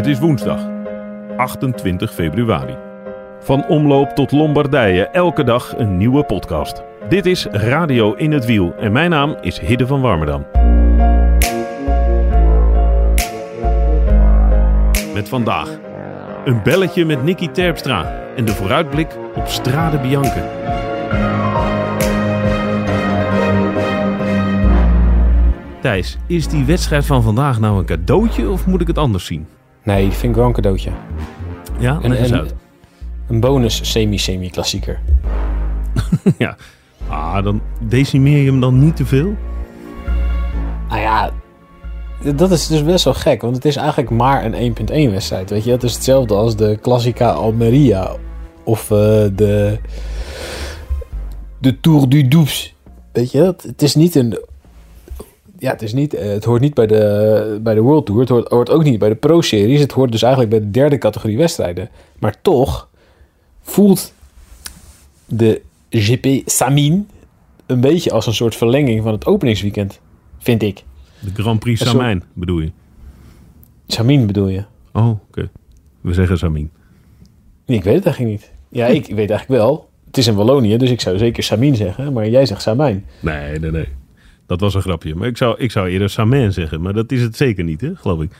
Het 0.00 0.08
is 0.08 0.18
woensdag, 0.18 0.66
28 1.36 2.12
februari. 2.14 2.76
Van 3.40 3.66
omloop 3.66 4.08
tot 4.08 4.32
Lombardije, 4.32 5.06
elke 5.06 5.44
dag 5.44 5.78
een 5.78 5.96
nieuwe 5.96 6.24
podcast. 6.24 6.82
Dit 7.08 7.26
is 7.26 7.44
Radio 7.44 8.14
in 8.14 8.32
het 8.32 8.44
Wiel 8.44 8.74
en 8.78 8.92
mijn 8.92 9.10
naam 9.10 9.36
is 9.40 9.58
Hidde 9.58 9.86
van 9.86 10.00
Warmerdam. 10.00 10.46
Met 15.14 15.28
vandaag 15.28 15.78
een 16.44 16.62
belletje 16.62 17.04
met 17.04 17.24
Nicky 17.24 17.48
Terpstra 17.48 18.22
en 18.36 18.44
de 18.44 18.52
vooruitblik 18.52 19.16
op 19.34 19.46
Strade 19.46 19.98
Bianche. 19.98 20.48
Thijs, 25.80 26.18
is 26.26 26.48
die 26.48 26.64
wedstrijd 26.64 27.06
van 27.06 27.22
vandaag 27.22 27.60
nou 27.60 27.78
een 27.78 27.84
cadeautje 27.84 28.48
of 28.48 28.66
moet 28.66 28.80
ik 28.80 28.86
het 28.86 28.98
anders 28.98 29.26
zien? 29.26 29.46
Nee, 29.82 30.02
die 30.02 30.12
vind 30.12 30.32
ik 30.32 30.38
wel 30.38 30.46
een 30.46 30.52
cadeautje. 30.52 30.90
Ja, 31.78 31.98
En, 32.02 32.48
een 33.28 33.40
bonus 33.40 33.90
semi-semi-klassieker. 33.90 35.00
ja. 36.38 36.56
Ah, 37.08 37.44
dan 37.44 37.60
decimeer 37.80 38.38
je 38.38 38.50
hem 38.50 38.60
dan 38.60 38.78
niet 38.78 38.96
te 38.96 39.06
veel? 39.06 39.34
Nou 40.88 41.00
ja, 41.00 41.30
dat 42.34 42.50
is 42.50 42.66
dus 42.66 42.84
best 42.84 43.04
wel 43.04 43.14
gek. 43.14 43.42
Want 43.42 43.54
het 43.54 43.64
is 43.64 43.76
eigenlijk 43.76 44.10
maar 44.10 44.44
een 44.44 44.76
1.1 44.76 45.10
wedstrijd. 45.10 45.50
Weet 45.50 45.64
je, 45.64 45.70
het 45.70 45.82
is 45.82 45.94
hetzelfde 45.94 46.34
als 46.34 46.56
de 46.56 46.78
Classica 46.82 47.30
Almeria. 47.30 48.16
Of 48.64 48.90
eh, 48.90 48.98
de, 49.32 49.78
de 51.58 51.80
Tour 51.80 52.08
du 52.08 52.28
Doubs. 52.28 52.74
Weet 53.12 53.32
je, 53.32 53.54
het 53.66 53.82
is 53.82 53.94
niet 53.94 54.14
een... 54.14 54.38
Ja, 55.60 55.70
het, 55.70 55.82
is 55.82 55.92
niet, 55.92 56.14
eh, 56.14 56.28
het 56.28 56.44
hoort 56.44 56.60
niet 56.60 56.74
bij 56.74 56.86
de, 56.86 57.58
bij 57.62 57.74
de 57.74 57.80
World 57.80 58.06
Tour. 58.06 58.20
Het 58.20 58.28
hoort, 58.28 58.48
hoort 58.48 58.70
ook 58.70 58.84
niet 58.84 58.98
bij 58.98 59.08
de 59.08 59.14
Pro-series. 59.14 59.80
Het 59.80 59.92
hoort 59.92 60.12
dus 60.12 60.22
eigenlijk 60.22 60.52
bij 60.52 60.60
de 60.60 60.70
derde 60.70 60.98
categorie 60.98 61.36
wedstrijden. 61.36 61.88
Maar 62.18 62.40
toch 62.42 62.88
voelt 63.62 64.12
de 65.26 65.60
GP 65.90 66.48
Samin 66.48 67.08
een 67.66 67.80
beetje 67.80 68.12
als 68.12 68.26
een 68.26 68.34
soort 68.34 68.56
verlenging 68.56 69.02
van 69.02 69.12
het 69.12 69.26
openingsweekend. 69.26 70.00
Vind 70.38 70.62
ik. 70.62 70.84
De 71.34 71.42
Grand 71.42 71.60
Prix 71.60 71.84
Samijn 71.84 72.22
bedoel 72.32 72.60
je? 72.60 72.70
Samin 73.86 74.26
bedoel 74.26 74.48
je? 74.48 74.64
Oh, 74.92 75.08
oké. 75.08 75.50
We 76.00 76.14
zeggen 76.14 76.38
Samin. 76.38 76.70
Nee, 77.66 77.76
ik 77.76 77.84
weet 77.84 77.94
het 77.94 78.04
eigenlijk 78.04 78.40
niet. 78.40 78.52
Ja, 78.68 78.86
ik 78.86 79.06
weet 79.06 79.30
eigenlijk 79.30 79.60
wel. 79.60 79.88
Het 80.06 80.18
is 80.18 80.26
in 80.26 80.34
Wallonië, 80.34 80.76
dus 80.76 80.90
ik 80.90 81.00
zou 81.00 81.18
zeker 81.18 81.42
Samin 81.42 81.76
zeggen. 81.76 82.12
Maar 82.12 82.28
jij 82.28 82.46
zegt 82.46 82.62
Samijn. 82.62 83.06
Nee, 83.20 83.58
nee, 83.58 83.70
nee. 83.70 83.88
Dat 84.50 84.60
was 84.60 84.74
een 84.74 84.82
grapje. 84.82 85.14
Maar 85.14 85.28
ik 85.28 85.36
zou, 85.36 85.58
ik 85.58 85.70
zou 85.70 85.88
eerder 85.88 86.10
Samin 86.10 86.52
zeggen. 86.52 86.80
Maar 86.80 86.92
dat 86.92 87.12
is 87.12 87.22
het 87.22 87.36
zeker 87.36 87.64
niet, 87.64 87.80
hè? 87.80 87.94
geloof 87.94 88.22
ik. 88.22 88.30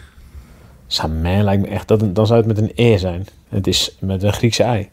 Samin 0.86 1.44
lijkt 1.44 1.62
me 1.62 1.68
echt... 1.68 1.88
Dat, 1.88 2.14
dan 2.14 2.26
zou 2.26 2.38
het 2.38 2.48
met 2.48 2.58
een 2.58 2.72
E 2.74 2.98
zijn. 2.98 3.26
Het 3.48 3.66
is 3.66 3.96
met 4.00 4.22
een 4.22 4.32
Griekse 4.32 4.62
ei. 4.62 4.88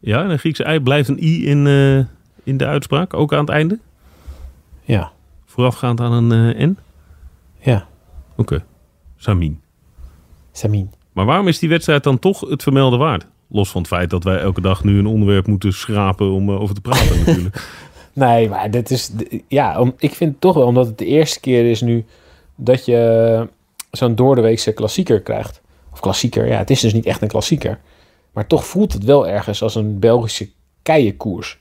Ja, 0.00 0.24
en 0.24 0.30
een 0.30 0.38
Griekse 0.38 0.64
ei 0.64 0.80
blijft 0.80 1.08
een 1.08 1.22
i 1.22 1.46
in, 1.48 1.66
eh, 1.66 1.96
in 2.44 2.56
de 2.56 2.66
uitspraak. 2.66 3.14
Ook 3.14 3.32
aan 3.32 3.40
het 3.40 3.48
einde. 3.48 3.78
Ja, 4.82 5.12
Voorafgaand 5.46 6.00
aan 6.00 6.12
een 6.12 6.54
eh, 6.54 6.66
n. 6.66 6.78
ja. 7.58 7.86
Oké. 8.36 8.64
Samin. 9.16 9.60
Samin. 10.52 10.90
Maar 11.12 11.24
waarom 11.24 11.48
is 11.48 11.58
die 11.58 11.68
wedstrijd 11.68 12.04
dan 12.04 12.18
toch 12.18 12.40
het 12.40 12.62
vermelden 12.62 12.98
waard? 12.98 13.26
Los 13.48 13.70
van 13.70 13.80
het 13.80 13.90
feit 13.90 14.10
dat 14.10 14.24
wij 14.24 14.38
elke 14.38 14.60
dag 14.60 14.84
nu 14.84 14.98
een 14.98 15.06
onderwerp 15.06 15.46
moeten 15.46 15.72
schrapen 15.72 16.30
om 16.30 16.48
eh, 16.48 16.60
over 16.60 16.74
te 16.74 16.80
praten 16.80 17.18
natuurlijk. 17.26 17.90
Nee, 18.12 18.48
maar 18.48 18.70
dit 18.70 18.90
is... 18.90 19.10
Ja, 19.48 19.80
om, 19.80 19.94
ik 19.98 20.14
vind 20.14 20.40
toch 20.40 20.54
wel, 20.54 20.66
omdat 20.66 20.86
het 20.86 20.98
de 20.98 21.06
eerste 21.06 21.40
keer 21.40 21.70
is 21.70 21.80
nu... 21.80 22.04
dat 22.54 22.84
je 22.84 23.48
zo'n 23.90 24.14
doordeweekse 24.14 24.72
klassieker 24.72 25.20
krijgt. 25.20 25.60
Of 25.92 26.00
klassieker, 26.00 26.46
ja, 26.46 26.58
het 26.58 26.70
is 26.70 26.80
dus 26.80 26.92
niet 26.92 27.06
echt 27.06 27.22
een 27.22 27.28
klassieker. 27.28 27.80
Maar 28.32 28.46
toch 28.46 28.66
voelt 28.66 28.92
het 28.92 29.04
wel 29.04 29.28
ergens 29.28 29.62
als 29.62 29.74
een 29.74 29.98
Belgische 29.98 30.48
keienkoers. 30.82 31.58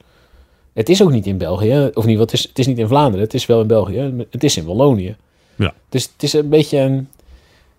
Het 0.73 0.89
is 0.89 1.03
ook 1.03 1.11
niet 1.11 1.25
in 1.25 1.37
België, 1.37 1.89
of 1.93 2.05
niet, 2.05 2.19
het 2.19 2.33
is, 2.33 2.43
het 2.43 2.59
is 2.59 2.67
niet 2.67 2.77
in 2.77 2.87
Vlaanderen, 2.87 3.25
het 3.25 3.33
is 3.33 3.45
wel 3.45 3.61
in 3.61 3.67
België, 3.67 4.25
het 4.29 4.43
is 4.43 4.57
in 4.57 4.65
Wallonië. 4.65 5.15
Ja. 5.55 5.73
Dus 5.89 6.03
het 6.03 6.23
is 6.23 6.33
een 6.33 6.49
beetje 6.49 6.77
een, 6.77 7.09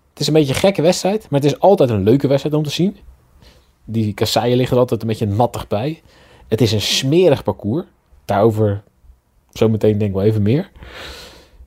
het 0.09 0.19
is 0.19 0.27
een 0.27 0.33
beetje 0.33 0.53
een 0.53 0.59
gekke 0.59 0.81
wedstrijd, 0.81 1.29
maar 1.29 1.41
het 1.41 1.51
is 1.51 1.59
altijd 1.59 1.89
een 1.89 2.03
leuke 2.03 2.27
wedstrijd 2.27 2.55
om 2.55 2.63
te 2.63 2.69
zien. 2.69 2.97
Die 3.85 4.13
kasseien 4.13 4.57
liggen 4.57 4.75
er 4.75 4.81
altijd 4.81 5.01
een 5.01 5.07
beetje 5.07 5.25
nattig 5.25 5.67
bij. 5.67 6.01
Het 6.47 6.61
is 6.61 6.71
een 6.71 6.81
smerig 6.81 7.43
parcours. 7.43 7.85
Daarover 8.25 8.83
zometeen 9.49 9.97
denk 9.97 10.09
ik 10.09 10.15
wel 10.15 10.25
even 10.25 10.41
meer. 10.41 10.71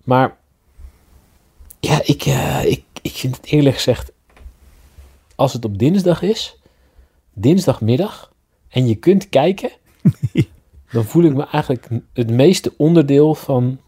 Maar 0.04 0.36
ja, 1.80 2.00
ik, 2.04 2.22
eh, 2.22 2.64
ik, 2.64 2.84
ik 3.02 3.12
vind 3.12 3.36
het 3.36 3.46
eerlijk 3.46 3.76
gezegd, 3.76 4.12
als 5.34 5.52
het 5.52 5.64
op 5.64 5.78
dinsdag 5.78 6.22
is, 6.22 6.60
dinsdagmiddag, 7.32 8.32
en 8.68 8.86
je 8.86 8.94
kunt 8.94 9.28
kijken, 9.28 9.70
dan 10.92 11.04
voel 11.04 11.24
ik 11.24 11.34
me 11.34 11.46
eigenlijk 11.46 11.88
het 12.12 12.30
meeste 12.30 12.72
onderdeel 12.76 13.34
van 13.34 13.80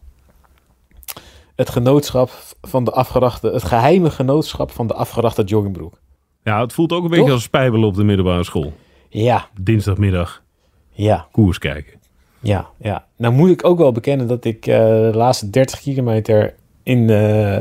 het 1.55 1.69
genootschap 1.69 2.31
van 2.61 2.83
de 2.83 2.91
afgerachte, 2.91 3.51
het 3.51 3.63
geheime 3.63 4.11
genootschap 4.11 4.71
van 4.71 4.87
de 4.87 4.93
afgerachte 4.93 5.43
joggingbroek. 5.43 5.99
Ja, 6.43 6.61
het 6.61 6.73
voelt 6.73 6.91
ook 6.91 7.03
een 7.03 7.09
beetje 7.09 7.31
als 7.31 7.43
spijbelen 7.43 7.87
op 7.87 7.95
de 7.95 8.03
middelbare 8.03 8.43
school. 8.43 8.73
Ja, 9.09 9.49
Dinsdagmiddag 9.61 10.43
ja, 10.91 11.27
koers 11.31 11.57
kijken. 11.57 11.99
Ja, 12.41 12.67
ja. 12.77 13.05
Nou 13.17 13.33
moet 13.33 13.49
ik 13.49 13.65
ook 13.65 13.77
wel 13.77 13.91
bekennen 13.91 14.27
dat 14.27 14.45
ik 14.45 14.67
eh, 14.67 14.77
de 14.77 15.11
laatste 15.13 15.49
30 15.49 15.79
kilometer 15.79 16.55
in, 16.83 17.09
eh, 17.09 17.57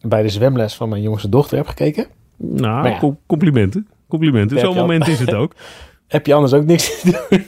bij 0.00 0.22
de 0.22 0.28
zwemles 0.28 0.74
van 0.74 0.88
mijn 0.88 1.02
jongste 1.02 1.28
dochter 1.28 1.56
heb 1.56 1.66
gekeken. 1.66 2.06
Nou, 2.36 2.88
ja. 2.88 3.16
complimenten. 3.26 3.88
Complimenten. 4.08 4.58
Zo'n 4.58 4.74
moment 4.74 5.08
is 5.08 5.18
het 5.18 5.34
ook. 5.34 5.52
Heb 6.06 6.26
je 6.26 6.34
anders 6.34 6.52
ook 6.52 6.64
niks 6.64 7.00
te 7.00 7.10
doen, 7.10 7.44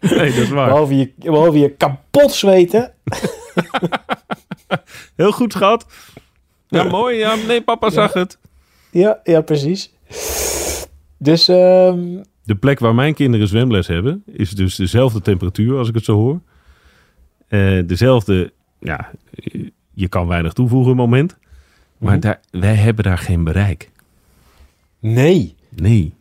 Nee, 0.18 0.30
dat 0.30 0.42
is 0.42 0.48
waar. 0.48 0.68
behalve 0.68 0.98
je, 0.98 1.12
behalve 1.16 1.58
je 1.58 1.70
kapot 1.70 2.32
zweten. 2.32 2.92
Heel 5.16 5.32
goed, 5.32 5.52
schat. 5.52 5.86
Ja, 6.68 6.82
mooi. 6.82 7.18
Ja, 7.18 7.34
nee, 7.34 7.62
papa 7.62 7.90
zag 7.90 8.12
het. 8.12 8.38
Ja, 8.90 9.20
ja, 9.22 9.40
precies. 9.40 9.92
Dus 11.18 11.48
ehm, 11.48 12.22
De 12.44 12.54
plek 12.54 12.78
waar 12.78 12.94
mijn 12.94 13.14
kinderen 13.14 13.48
zwemles 13.48 13.86
hebben, 13.86 14.22
is 14.26 14.50
dus 14.50 14.74
dezelfde 14.76 15.20
temperatuur 15.20 15.78
als 15.78 15.88
ik 15.88 15.94
het 15.94 16.04
zo 16.04 16.14
hoor. 16.14 16.40
Eh, 17.48 17.78
dezelfde, 17.86 18.52
ja, 18.80 19.10
je 19.94 20.08
kan 20.08 20.26
weinig 20.26 20.52
toevoegen 20.52 20.96
moment. 20.96 21.36
Maar 21.98 22.12
Mhm. 22.12 22.20
daar, 22.20 22.40
wij 22.50 22.74
hebben 22.74 23.04
daar 23.04 23.18
geen 23.18 23.44
bereik. 23.44 23.90
nee. 24.98 25.54
Nee. 25.76 26.12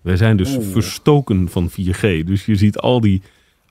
Wij 0.00 0.16
zijn 0.16 0.36
dus 0.36 0.56
verstoken 0.60 1.48
van 1.48 1.70
4G. 1.70 2.24
Dus 2.26 2.46
je 2.46 2.56
ziet 2.56 2.78
al 2.78 3.00
die 3.00 3.22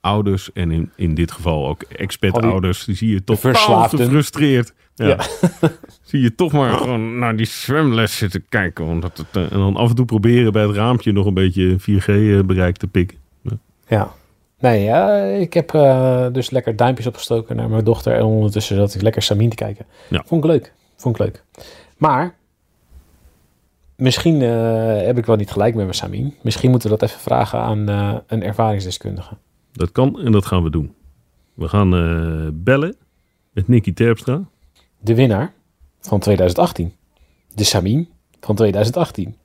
ouders 0.01 0.51
en 0.53 0.71
in, 0.71 0.91
in 0.95 1.15
dit 1.15 1.31
geval 1.31 1.67
ook 1.67 1.81
Al 1.83 1.87
die 1.89 1.97
expat-ouders, 1.97 2.85
die 2.85 2.95
zie 2.95 3.09
je 3.09 3.23
totaal 3.23 3.51
verslaafden. 3.51 3.99
gefrustreerd. 3.99 4.73
Ja. 4.95 5.07
Ja. 5.07 5.19
zie 6.01 6.21
je 6.21 6.35
toch 6.35 6.51
maar 6.51 6.71
gewoon 6.71 7.19
naar 7.19 7.35
die 7.35 7.45
zwemles 7.45 8.17
zitten 8.17 8.45
kijken. 8.49 8.85
Omdat 8.85 9.17
het, 9.17 9.27
eh, 9.31 9.51
en 9.51 9.59
dan 9.59 9.75
af 9.75 9.89
en 9.89 9.95
toe 9.95 10.05
proberen 10.05 10.51
bij 10.51 10.61
het 10.61 10.75
raampje 10.75 11.11
nog 11.11 11.25
een 11.25 11.33
beetje 11.33 11.75
4G-bereik 11.79 12.77
te 12.77 12.87
pikken. 12.87 13.17
Ja. 13.87 14.13
Nee, 14.59 14.83
ja, 14.83 15.23
ik 15.23 15.53
heb 15.53 15.73
eh, 15.73 16.27
dus 16.31 16.49
lekker 16.49 16.75
duimpjes 16.75 17.07
opgestoken 17.07 17.55
naar 17.55 17.69
mijn 17.69 17.83
dochter. 17.83 18.13
En 18.13 18.23
ondertussen 18.23 18.75
zat 18.75 18.95
ik 18.95 19.01
lekker 19.01 19.21
Samin 19.21 19.49
te 19.49 19.55
kijken. 19.55 19.85
Ja. 20.09 20.23
Vond 20.25 20.43
ik 20.43 20.49
leuk. 20.49 20.73
Vond 20.95 21.19
ik 21.19 21.21
leuk. 21.21 21.43
Maar 21.97 22.35
misschien 23.95 24.41
eh, 24.41 25.05
heb 25.05 25.17
ik 25.17 25.25
wel 25.25 25.35
niet 25.35 25.51
gelijk 25.51 25.75
met 25.75 25.83
mijn 25.83 25.95
Samin. 25.95 26.35
Misschien 26.41 26.69
moeten 26.69 26.89
we 26.89 26.97
dat 26.97 27.09
even 27.09 27.21
vragen 27.21 27.59
aan 27.59 27.89
eh, 27.89 28.15
een 28.27 28.43
ervaringsdeskundige. 28.43 29.37
Dat 29.71 29.91
kan 29.91 30.19
en 30.19 30.31
dat 30.31 30.45
gaan 30.45 30.63
we 30.63 30.69
doen. 30.69 30.93
We 31.53 31.67
gaan 31.67 31.95
eh, 31.95 32.47
bellen 32.53 32.95
met 33.51 33.67
Nicky 33.67 33.93
Terpstra. 33.93 34.41
De 35.03 35.15
winnaar 35.15 35.53
van 36.01 36.19
2018. 36.19 36.93
De 37.55 37.63
Samin 37.63 38.09
van 38.39 38.55
2018. 38.55 39.37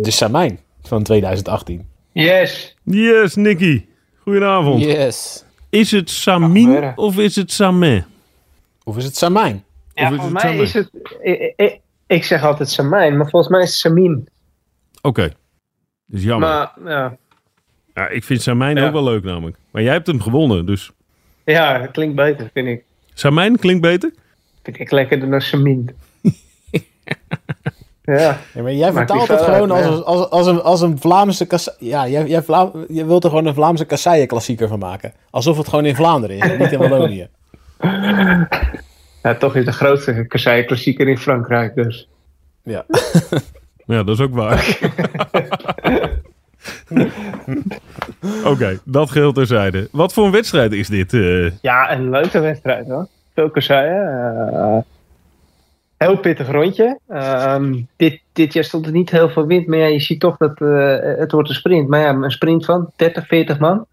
de 0.00 0.10
Samijn 0.10 0.58
van 0.82 1.02
2018. 1.02 1.88
Yes. 2.12 2.76
Yes, 2.82 3.34
Nicky. 3.34 3.84
Goedenavond. 4.18 4.82
Yes. 4.84 5.44
Is 5.70 5.90
het 5.90 6.10
Samin 6.10 6.92
of 6.96 7.18
is 7.18 7.36
het 7.36 7.52
Samin? 7.52 8.04
Of 8.84 8.96
is 8.96 9.04
het 9.04 9.16
Samijn? 9.16 9.54
Of 9.54 9.62
Ja, 9.94 10.08
volgens 10.08 10.24
het 10.24 10.32
mij 10.32 10.42
Samijn? 10.42 10.62
is 10.62 10.72
het... 10.72 10.90
Ik, 11.22 11.52
ik, 11.56 11.80
ik 12.06 12.24
zeg 12.24 12.42
altijd 12.42 12.68
Samijn, 12.70 13.16
maar 13.16 13.30
volgens 13.30 13.52
mij 13.52 13.62
is 13.62 13.68
het 13.68 13.78
Samin. 13.78 14.28
Oké. 15.02 15.32
Dus 16.06 16.22
jammer. 16.22 16.48
Maar 16.48 16.72
ja, 16.84 17.16
Ja, 17.94 18.08
ik 18.08 18.24
vind 18.24 18.42
Samijn 18.42 18.76
Ja. 18.76 18.86
ook 18.86 18.92
wel 18.92 19.04
leuk 19.04 19.24
namelijk. 19.24 19.56
Maar 19.70 19.82
jij 19.82 19.92
hebt 19.92 20.06
hem 20.06 20.20
gewonnen, 20.20 20.66
dus... 20.66 20.90
ja, 21.44 21.78
dat 21.78 21.90
klinkt 21.90 22.14
beter, 22.16 22.50
vind 22.52 22.68
ik. 22.68 22.84
Samijn 23.14 23.58
klinkt 23.58 23.82
beter? 23.82 24.12
Vind 24.62 24.78
ik 24.80 24.90
lekkerder 24.90 25.30
dan 25.30 25.40
Samin. 25.40 25.90
ja, 28.02 28.38
Ja, 28.54 28.62
maar 28.62 28.72
jij 28.72 28.92
vertaalt 28.92 29.28
het 29.28 29.40
gewoon 29.40 29.72
uit, 29.72 29.84
als, 29.86 29.96
ja. 29.96 30.00
als, 30.02 30.30
als, 30.30 30.46
een, 30.46 30.62
als 30.62 30.80
een 30.80 30.98
Vlaamse 30.98 31.46
kassa- 31.46 31.74
Ja, 31.78 32.08
jij, 32.08 32.26
jij 32.26 32.42
Vla 32.42 32.70
je 32.88 33.04
wilt 33.06 33.24
er 33.24 33.30
gewoon 33.30 33.46
een 33.46 33.54
Vlaamse 33.54 33.84
kasseien-klassieker 33.84 34.68
van 34.68 34.78
maken. 34.78 35.12
Alsof 35.30 35.56
het 35.56 35.68
gewoon 35.68 35.84
in 35.84 35.94
Vlaanderen 35.96 36.36
is, 36.36 36.58
niet 36.58 36.72
in 36.72 36.78
Wallonië. 36.78 37.28
ja, 39.22 39.34
toch 39.38 39.56
is 39.56 39.64
de 39.64 39.72
grootste 39.72 40.24
kasseien 40.28 40.66
klassieker 40.66 41.08
in 41.08 41.18
Frankrijk, 41.18 41.74
dus. 41.74 42.08
Ja. 42.62 42.84
Ja, 43.86 44.02
dat 44.02 44.18
is 44.18 44.20
ook 44.24 44.34
waar. 44.34 44.78
Oké, 48.52 48.78
dat 48.84 49.10
geheel 49.10 49.32
terzijde. 49.32 49.88
Wat 49.92 50.12
voor 50.12 50.24
een 50.24 50.30
wedstrijd 50.30 50.72
is 50.72 50.88
dit? 50.88 51.12
eh? 51.12 51.50
Ja, 51.60 51.92
een 51.92 52.10
leuke 52.10 52.40
wedstrijd 52.40 52.88
hoor. 52.88 53.06
Veel 53.34 53.50
kasseien. 53.50 54.08
eh, 54.52 54.76
heel 55.96 56.16
pittig 56.18 56.50
rondje. 56.50 56.98
Ehm, 57.08 57.80
dit, 57.96 58.20
dit 58.32 58.52
jaar 58.52 58.64
stond 58.64 58.86
er 58.86 58.92
niet 58.92 59.10
heel 59.10 59.28
veel 59.28 59.46
wind, 59.46 59.66
maar 59.66 59.78
ja, 59.78 59.86
je 59.86 60.00
ziet 60.00 60.20
toch 60.20 60.36
dat 60.36 60.60
eh, 60.60 60.96
het 61.18 61.32
wordt 61.32 61.48
een 61.48 61.54
sprint. 61.54 61.88
Maar 61.88 62.00
ja, 62.00 62.08
een 62.08 62.30
sprint 62.30 62.64
van 62.64 62.90
30, 62.96 63.26
40 63.26 63.58
man. 63.58 63.86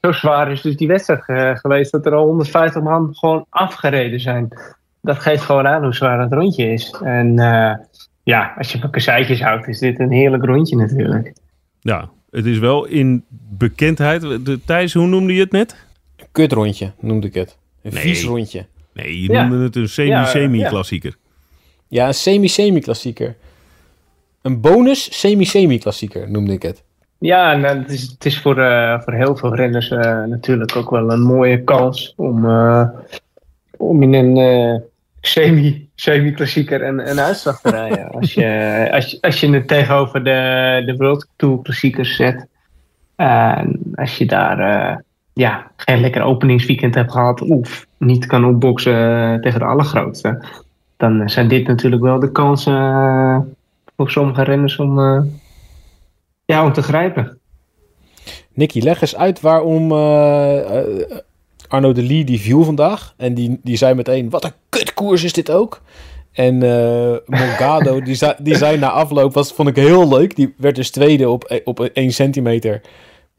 Zo 0.00 0.12
zwaar 0.12 0.50
is 0.52 0.60
dus 0.60 0.76
die 0.76 0.88
wedstrijd 0.88 1.22
geweest 1.60 1.92
dat 1.92 2.06
er 2.06 2.14
al 2.14 2.24
150 2.24 2.82
man 2.82 3.14
gewoon 3.14 3.44
afgereden 3.48 4.20
zijn. 4.20 4.48
Dat 5.02 5.18
geeft 5.18 5.42
gewoon 5.42 5.66
aan 5.66 5.82
hoe 5.82 5.94
zwaar 5.94 6.20
het 6.20 6.32
rondje 6.32 6.72
is. 6.72 7.00
En 7.04 7.34
ja, 8.22 8.54
als 8.58 8.72
je 8.72 8.78
van 8.78 8.90
kasseitjes 8.90 9.42
houdt, 9.42 9.68
is 9.68 9.78
dit 9.78 9.98
een 10.00 10.10
heerlijk 10.10 10.44
rondje 10.44 10.76
natuurlijk. 10.76 11.32
Ja, 11.80 12.10
het 12.30 12.46
is 12.46 12.58
wel 12.58 12.84
in 12.84 13.24
bekendheid. 13.50 14.20
De, 14.20 14.60
Thijs, 14.64 14.92
hoe 14.94 15.06
noemde 15.06 15.34
je 15.34 15.40
het 15.40 15.52
net? 15.52 15.76
Kutrondje 16.32 16.92
noemde 17.00 17.26
ik 17.26 17.34
het. 17.34 17.56
Een 17.82 17.92
Nee. 17.94 18.02
vies 18.02 18.24
rondje. 18.24 18.66
Nee, 18.92 19.22
je 19.22 19.32
Ja. 19.32 19.46
noemde 19.46 19.64
het 19.64 19.76
een 19.76 20.06
Ja, 20.06 20.24
semi-semi-klassieker. 20.24 21.16
Ja, 21.88 22.06
een 22.06 22.14
semi-semi-klassieker. 22.14 23.36
Een 24.42 24.60
bonus 24.60 25.20
semi-semi-klassieker 25.20 26.30
noemde 26.30 26.52
ik 26.52 26.62
het. 26.62 26.82
Ja, 27.18 27.62
eh, 27.62 27.78
het 27.78 27.90
is, 27.90 28.02
het 28.02 28.24
is 28.24 28.40
voor, 28.40 28.58
eh, 28.58 29.00
voor 29.00 29.12
heel 29.12 29.36
veel 29.36 29.54
renners 29.54 29.90
eh, 29.90 30.24
natuurlijk 30.24 30.76
ook 30.76 30.90
wel 30.90 31.10
een 31.12 31.20
mooie 31.22 31.64
kans 31.64 32.12
om, 32.16 32.44
eh, 32.48 32.88
om 33.76 34.02
in 34.02 34.14
een 34.14 34.82
semi, 35.20 35.87
semi-klassieker 36.00 36.82
een, 36.82 37.10
een 37.10 37.20
uitslag 37.20 37.60
te 37.60 37.70
rijden. 37.70 38.10
Als 38.10 38.34
je, 38.34 38.88
als, 38.92 39.10
je- 39.10 39.18
als 39.20 39.40
je 39.40 39.50
het 39.52 39.68
tegenover 39.68 40.24
de, 40.24 40.82
de 40.86 40.96
World 40.96 41.28
Tour 41.36 41.62
klassiekers 41.62 42.16
zet. 42.16 42.46
En 43.16 43.80
als 43.94 44.18
je 44.18 44.26
daar 44.26 44.58
eh, 44.58 44.96
ja, 45.32 45.70
geen 45.76 46.00
lekker 46.00 46.22
openingsweekend 46.22 46.94
hebt 46.94 47.12
gehad 47.12 47.40
of 47.40 47.86
niet 47.98 48.26
kan 48.26 48.44
opboksen 48.44 48.94
eh, 48.94 49.40
tegen 49.40 49.58
de 49.58 49.64
allergrootste. 49.64 50.44
Dan 50.96 51.28
zijn 51.28 51.48
dit 51.48 51.66
natuurlijk 51.66 52.02
wel 52.02 52.18
de 52.20 52.32
kansen 52.32 52.74
eh, 52.76 53.38
voor 53.96 54.10
sommige 54.10 54.42
renners 54.42 54.76
om, 54.76 54.98
eh, 54.98 55.20
ja, 56.44 56.64
om 56.64 56.72
te 56.72 56.82
grijpen. 56.82 57.38
Nicky, 58.52 58.80
leg 58.80 59.00
eens 59.00 59.16
uit 59.16 59.40
waarom 59.40 59.92
eh, 59.92 60.78
eh, 60.78 60.84
Arno 61.68 61.92
de 61.92 62.02
Lee 62.02 62.24
die 62.24 62.40
viel 62.40 62.64
vandaag. 62.64 63.14
En 63.16 63.34
die, 63.34 63.60
die 63.62 63.76
zei 63.76 63.94
meteen, 63.94 64.30
wat 64.30 64.44
een 64.44 64.52
kutkoers 64.68 65.24
is 65.24 65.32
dit 65.32 65.50
ook. 65.50 65.82
En 66.32 66.62
eh 66.62 67.16
Morgado, 67.26 68.00
die, 68.00 68.14
zei, 68.14 68.34
die 68.38 68.56
zei 68.56 68.78
na 68.78 68.90
afloop, 68.90 69.34
was, 69.34 69.52
vond 69.52 69.68
ik 69.68 69.76
heel 69.76 70.08
leuk. 70.08 70.36
Die 70.36 70.54
werd 70.56 70.76
dus 70.76 70.90
tweede 70.90 71.28
op, 71.28 71.60
op 71.64 71.80
1 71.80 72.12
centimeter. 72.12 72.80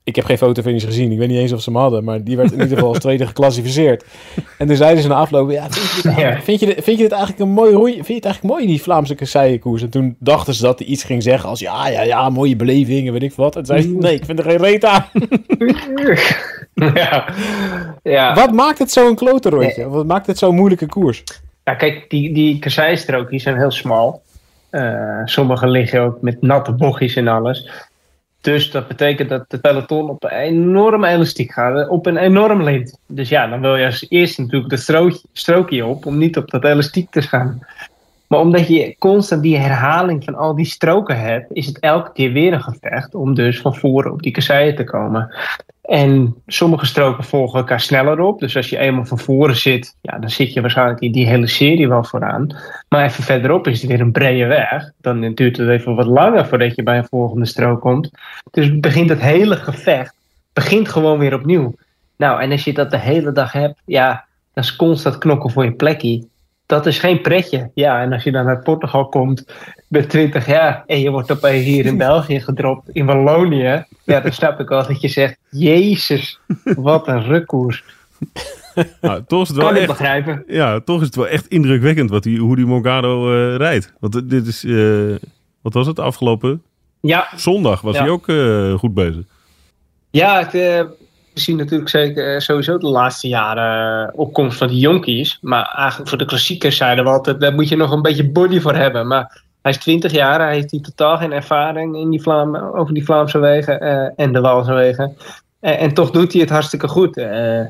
Ik 0.09 0.15
heb 0.15 0.25
geen 0.25 0.37
fotofinish 0.37 0.85
gezien. 0.85 1.11
Ik 1.11 1.17
weet 1.17 1.27
niet 1.27 1.37
eens 1.37 1.51
of 1.51 1.61
ze 1.61 1.69
hem 1.71 1.79
hadden. 1.79 2.03
Maar 2.03 2.23
die 2.23 2.37
werd 2.37 2.51
in 2.51 2.61
ieder 2.61 2.73
geval 2.73 2.89
als 2.89 2.99
tweede 2.99 3.27
geclassificeerd. 3.27 4.05
En 4.57 4.67
toen 4.67 4.75
zeiden 4.75 5.01
ze 5.03 5.09
na 5.09 5.15
afloop, 5.15 5.51
ja, 5.51 5.67
vind, 5.69 6.03
je 6.03 6.09
dit, 6.09 6.17
Ja. 6.25 6.41
vind, 6.41 6.59
je 6.59 6.65
dit, 6.65 6.83
vind 6.83 6.97
je 6.97 7.03
dit 7.03 7.11
eigenlijk 7.11 7.41
een 7.41 7.49
mooi 7.49 7.73
rondje? 7.73 7.93
Vind 7.93 8.07
je 8.07 8.13
het 8.13 8.25
eigenlijk 8.25 8.53
mooi, 8.55 8.67
die 8.67 8.81
Vlaamse 8.81 9.15
kasseienkoers? 9.15 9.81
En 9.81 9.89
toen 9.89 10.15
dachten 10.19 10.53
ze 10.53 10.61
dat 10.61 10.79
hij 10.79 10.87
iets 10.87 11.03
ging 11.03 11.23
zeggen 11.23 11.49
als, 11.49 11.59
ja, 11.59 11.87
ja, 11.87 12.01
ja, 12.01 12.29
mooie 12.29 12.55
beleving 12.55 13.07
en 13.07 13.13
weet 13.13 13.23
ik 13.23 13.33
wat. 13.33 13.55
En 13.55 13.65
zei 13.65 13.81
hij, 13.81 13.89
nee, 13.99 14.13
ik 14.13 14.25
vind 14.25 14.39
er 14.39 14.45
geen 14.45 14.57
reet 14.57 14.85
aan. 14.85 15.05
ja. 16.93 17.25
Ja. 18.03 18.35
Wat 18.35 18.51
maakt 18.51 18.79
het 18.79 18.91
zo'n 18.91 19.15
klote 19.15 19.49
rondje? 19.49 19.89
Wat 19.89 20.05
maakt 20.05 20.27
het 20.27 20.37
zo'n 20.37 20.55
moeilijke 20.55 20.85
koers? 20.85 21.23
ja, 21.63 21.73
kijk, 21.75 22.05
die, 22.09 22.33
die 22.33 22.59
kasseistroken 22.59 23.31
die 23.31 23.39
zijn 23.39 23.57
heel 23.57 23.71
smal. 23.71 24.21
Eh, 24.69 25.21
sommige 25.25 25.67
liggen 25.67 26.01
ook 26.01 26.21
met 26.21 26.41
natte 26.41 26.71
bochtjes 26.71 27.15
en 27.15 27.27
alles. 27.27 27.69
Dus 28.41 28.71
dat 28.71 28.87
betekent 28.87 29.29
dat 29.29 29.45
de 29.47 29.59
peloton 29.59 30.09
op 30.09 30.23
een 30.23 30.29
enorme 30.29 31.07
elastiek 31.07 31.51
gaat, 31.51 31.89
op 31.89 32.05
een 32.05 32.17
enorm 32.17 32.63
lint. 32.63 32.99
Dus 33.07 33.29
ja, 33.29 33.47
dan 33.47 33.61
wil 33.61 33.75
je 33.75 33.85
als 33.85 34.05
eerste 34.09 34.41
natuurlijk 34.41 34.69
de 34.69 34.77
strookje, 34.77 35.21
strookje 35.33 35.85
op 35.85 36.05
om 36.05 36.17
niet 36.17 36.37
op 36.37 36.49
dat 36.49 36.63
elastiek 36.63 37.09
te 37.11 37.21
gaan. 37.21 37.65
Maar 38.29 38.39
omdat 38.39 38.67
je 38.67 38.95
constant 38.99 39.41
die 39.41 39.57
herhaling 39.57 40.23
van 40.23 40.35
al 40.35 40.55
die 40.55 40.65
stroken 40.65 41.19
hebt, 41.19 41.45
is 41.51 41.65
het 41.65 41.79
elke 41.79 42.11
keer 42.11 42.31
weer 42.31 42.53
een 42.53 42.61
gevecht 42.61 43.15
om 43.15 43.33
dus 43.33 43.61
van 43.61 43.75
voren 43.75 44.11
op 44.11 44.21
die 44.21 44.31
kasseien 44.31 44.75
te 44.75 44.83
komen. 44.83 45.35
En 45.81 46.35
sommige 46.47 46.85
stroken 46.85 47.23
volgen 47.23 47.59
elkaar 47.59 47.79
sneller 47.79 48.19
op. 48.19 48.39
Dus 48.39 48.55
als 48.55 48.69
je 48.69 48.77
eenmaal 48.77 49.05
van 49.05 49.19
voren 49.19 49.55
zit, 49.55 49.95
ja, 50.01 50.17
dan 50.19 50.29
zit 50.29 50.53
je 50.53 50.61
waarschijnlijk 50.61 50.99
in 50.99 51.11
die 51.11 51.27
hele 51.27 51.47
serie 51.47 51.87
wel 51.87 52.03
vooraan. 52.03 52.55
Maar 52.89 53.05
even 53.05 53.23
verderop 53.23 53.67
is 53.67 53.81
het 53.81 53.89
weer 53.89 54.01
een 54.01 54.11
brede 54.11 54.45
weg. 54.45 54.91
Dan 55.01 55.33
duurt 55.33 55.57
het 55.57 55.69
even 55.69 55.95
wat 55.95 56.05
langer 56.05 56.45
voordat 56.45 56.75
je 56.75 56.83
bij 56.83 56.97
een 56.97 57.07
volgende 57.09 57.45
strook 57.45 57.81
komt. 57.81 58.11
Dus 58.51 58.79
begint 58.79 59.09
het 59.09 59.21
hele 59.21 59.55
gevecht 59.55 60.17
begint 60.53 60.89
gewoon 60.89 61.19
weer 61.19 61.33
opnieuw. 61.33 61.73
Nou, 62.17 62.41
en 62.41 62.51
als 62.51 62.63
je 62.63 62.73
dat 62.73 62.91
de 62.91 62.99
hele 62.99 63.31
dag 63.31 63.51
hebt, 63.51 63.79
ja, 63.85 64.25
dat 64.53 64.63
is 64.63 64.75
constant 64.75 65.17
knokken 65.17 65.51
voor 65.51 65.63
je 65.63 65.71
plekje. 65.71 66.27
Dat 66.69 66.85
is 66.85 66.99
geen 66.99 67.21
pretje. 67.21 67.71
Ja, 67.73 68.01
en 68.01 68.13
als 68.13 68.23
je 68.23 68.31
dan 68.31 68.47
uit 68.47 68.63
Portugal 68.63 69.09
komt 69.09 69.45
met 69.87 70.09
20 70.09 70.45
jaar 70.47 70.83
en 70.85 70.99
je 70.99 71.09
wordt 71.09 71.31
opeens 71.31 71.65
hier 71.65 71.85
in 71.85 71.97
België 71.97 72.39
gedropt, 72.39 72.89
in 72.89 73.05
Wallonië, 73.05 73.85
ja, 74.03 74.19
dan 74.19 74.31
snap 74.31 74.59
ik 74.59 74.67
wel 74.67 74.87
dat 74.87 75.01
je 75.01 75.07
zegt: 75.07 75.37
Jezus, 75.49 76.39
wat 76.63 77.07
een 77.07 77.23
rukkoers. 77.23 77.83
Nou, 79.01 79.23
toch 79.27 79.41
is 79.41 79.47
het 79.47 79.57
wel 79.57 79.65
Kan 79.65 79.75
ik 79.75 79.81
echt, 79.81 79.89
begrijpen. 79.91 80.43
ja, 80.47 80.79
toch 80.79 80.99
is 80.99 81.05
het 81.05 81.15
wel 81.15 81.27
echt 81.27 81.47
indrukwekkend 81.47 82.09
wat 82.09 82.23
die, 82.23 82.39
hoe 82.39 82.55
die 82.55 82.65
Morgado 82.65 83.31
eh, 83.33 83.55
rijdt. 83.55 83.93
Want 83.99 84.15
eh, 84.15 84.21
dit 84.25 84.47
is, 84.47 84.63
eh, 84.63 85.15
wat 85.61 85.73
was 85.73 85.87
het, 85.87 85.99
afgelopen 85.99 86.63
Ja, 87.01 87.27
zondag 87.35 87.81
was 87.81 87.95
Ja. 87.95 88.01
hij 88.01 88.09
ook 88.09 88.25
goed 88.79 88.93
bezig. 88.93 89.23
Ja, 90.09 90.47
het, 90.49 90.87
we 91.39 91.45
zien 91.45 91.57
natuurlijk 91.57 91.89
zeker 91.89 92.33
eh, 92.33 92.39
sowieso 92.39 92.77
de 92.77 92.87
laatste 92.87 93.27
jaren 93.27 94.07
eh, 94.07 94.19
opkomst 94.19 94.57
van 94.57 94.67
die 94.67 94.79
jonkies. 94.79 95.37
Maar 95.41 95.73
eigenlijk 95.75 96.09
voor 96.09 96.17
de 96.17 96.25
klassiekers 96.25 96.77
zeiden 96.77 97.03
we 97.03 97.09
altijd, 97.09 97.39
daar 97.39 97.53
moet 97.53 97.69
je 97.69 97.75
nog 97.75 97.91
een 97.91 98.01
beetje 98.01 98.29
body 98.29 98.59
voor 98.59 98.75
hebben. 98.75 99.07
Maar 99.07 99.41
hij 99.61 99.71
is 99.71 99.77
20 99.77 100.11
jaar, 100.11 100.39
hij 100.39 100.53
heeft 100.53 100.83
totaal 100.83 101.17
geen 101.17 101.31
ervaring 101.31 101.95
in 101.95 102.09
die 102.09 102.21
Vlaam, 102.21 102.55
over 102.55 102.93
die 102.93 103.05
Vlaamse 103.05 103.39
wegen 103.39 103.79
eh, 103.79 104.09
en 104.15 104.33
de 104.33 104.41
Waalse 104.41 104.73
wegen. 104.73 105.17
En 105.59 105.93
toch 105.93 106.11
doet 106.11 106.31
hij 106.31 106.41
het 106.41 106.49
hartstikke 106.49 106.87
goed. 106.87 107.15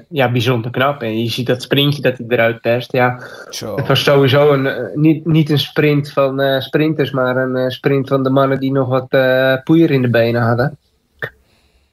Ja, 0.10 0.32
bijzonder 0.32 0.72
knap. 0.72 1.02
En 1.02 1.20
je 1.24 1.30
ziet 1.30 1.48
dat 1.48 1.62
sprintje 1.62 2.02
dat 2.02 2.18
hij 2.18 2.26
eruit 2.30 2.62
perst. 2.62 2.92
Ja, 2.92 3.20
Zo. 3.50 3.76
het 3.76 3.88
was 3.88 4.04
sowieso 4.04 4.54
een, 4.54 4.90
niet, 4.94 5.26
niet 5.26 5.50
een 5.50 5.60
sprint 5.60 6.12
van 6.12 6.62
sprinters, 6.62 7.12
maar 7.12 7.38
een 7.38 7.72
sprint 7.72 8.08
van 8.08 8.24
de 8.24 8.30
mannen 8.30 8.60
die 8.60 8.72
nog 8.72 8.88
wat 8.88 9.08
poeier 9.64 9.92
in 9.92 10.02
de 10.02 10.10
benen 10.10 10.42
hadden. 10.42 10.78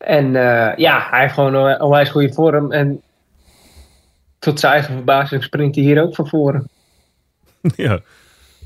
En 0.06 0.36
eh, 0.36 0.76
ja, 0.76 1.06
hij 1.10 1.20
heeft 1.20 1.34
gewoon 1.34 1.54
een 1.54 1.80
onwijs 1.80 2.08
goede 2.08 2.32
vorm. 2.32 2.72
En 2.72 3.00
tot 4.38 4.60
zijn 4.60 4.72
eigen 4.72 4.94
verbazing 4.94 5.42
sprint 5.42 5.74
hij 5.74 5.84
hier 5.84 6.02
ook 6.02 6.14
van 6.14 6.28
voren. 6.28 6.68
ja, 7.76 7.98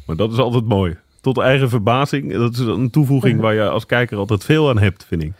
maar 0.06 0.16
dat 0.16 0.32
is 0.32 0.38
altijd 0.38 0.64
mooi. 0.64 0.96
Tot 1.20 1.38
eigen 1.38 1.68
verbazing, 1.68 2.32
dat 2.32 2.52
is 2.52 2.58
een 2.58 2.90
toevoeging 2.90 3.40
waar 3.40 3.54
je 3.54 3.68
als 3.68 3.86
kijker 3.86 4.18
altijd 4.18 4.44
veel 4.44 4.68
aan 4.68 4.78
hebt, 4.78 5.04
vind 5.04 5.22
ik. 5.22 5.32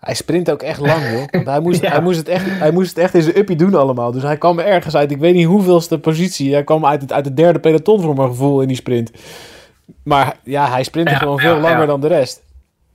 Hij 0.00 0.14
sprint 0.14 0.50
ook 0.50 0.62
echt 0.62 0.80
lang, 0.80 1.10
joh. 1.10 1.24
Want 1.30 1.46
Hij 1.46 1.60
moest, 1.60 1.80
Ja. 1.82 1.90
hij, 1.90 2.00
moest 2.00 2.18
het 2.18 2.28
echt, 2.28 2.44
hij 2.58 2.70
moest 2.70 2.88
het 2.88 2.98
echt 2.98 3.14
in 3.14 3.22
zijn 3.22 3.38
uppie 3.38 3.56
doen 3.56 3.74
allemaal. 3.74 4.12
Dus 4.12 4.22
hij 4.22 4.36
kwam 4.36 4.58
ergens 4.58 4.96
uit, 4.96 5.10
ik 5.10 5.18
weet 5.18 5.34
niet 5.34 5.46
hoeveelste 5.46 5.98
positie. 5.98 6.52
Hij 6.52 6.64
kwam 6.64 6.86
uit 6.86 7.00
het, 7.00 7.12
uit 7.12 7.24
het 7.24 7.36
derde 7.36 7.58
peloton 7.58 8.00
voor 8.00 8.14
mijn 8.14 8.28
gevoel 8.28 8.60
in 8.60 8.68
die 8.68 8.76
sprint. 8.76 9.10
Maar 10.02 10.36
ja, 10.42 10.70
hij 10.70 10.82
sprintte 10.82 11.12
Ja, 11.12 11.18
gewoon 11.18 11.36
ja, 11.36 11.42
veel 11.42 11.58
langer 11.60 11.80
ja. 11.80 11.86
dan 11.86 12.00
de 12.00 12.06
rest. 12.06 12.46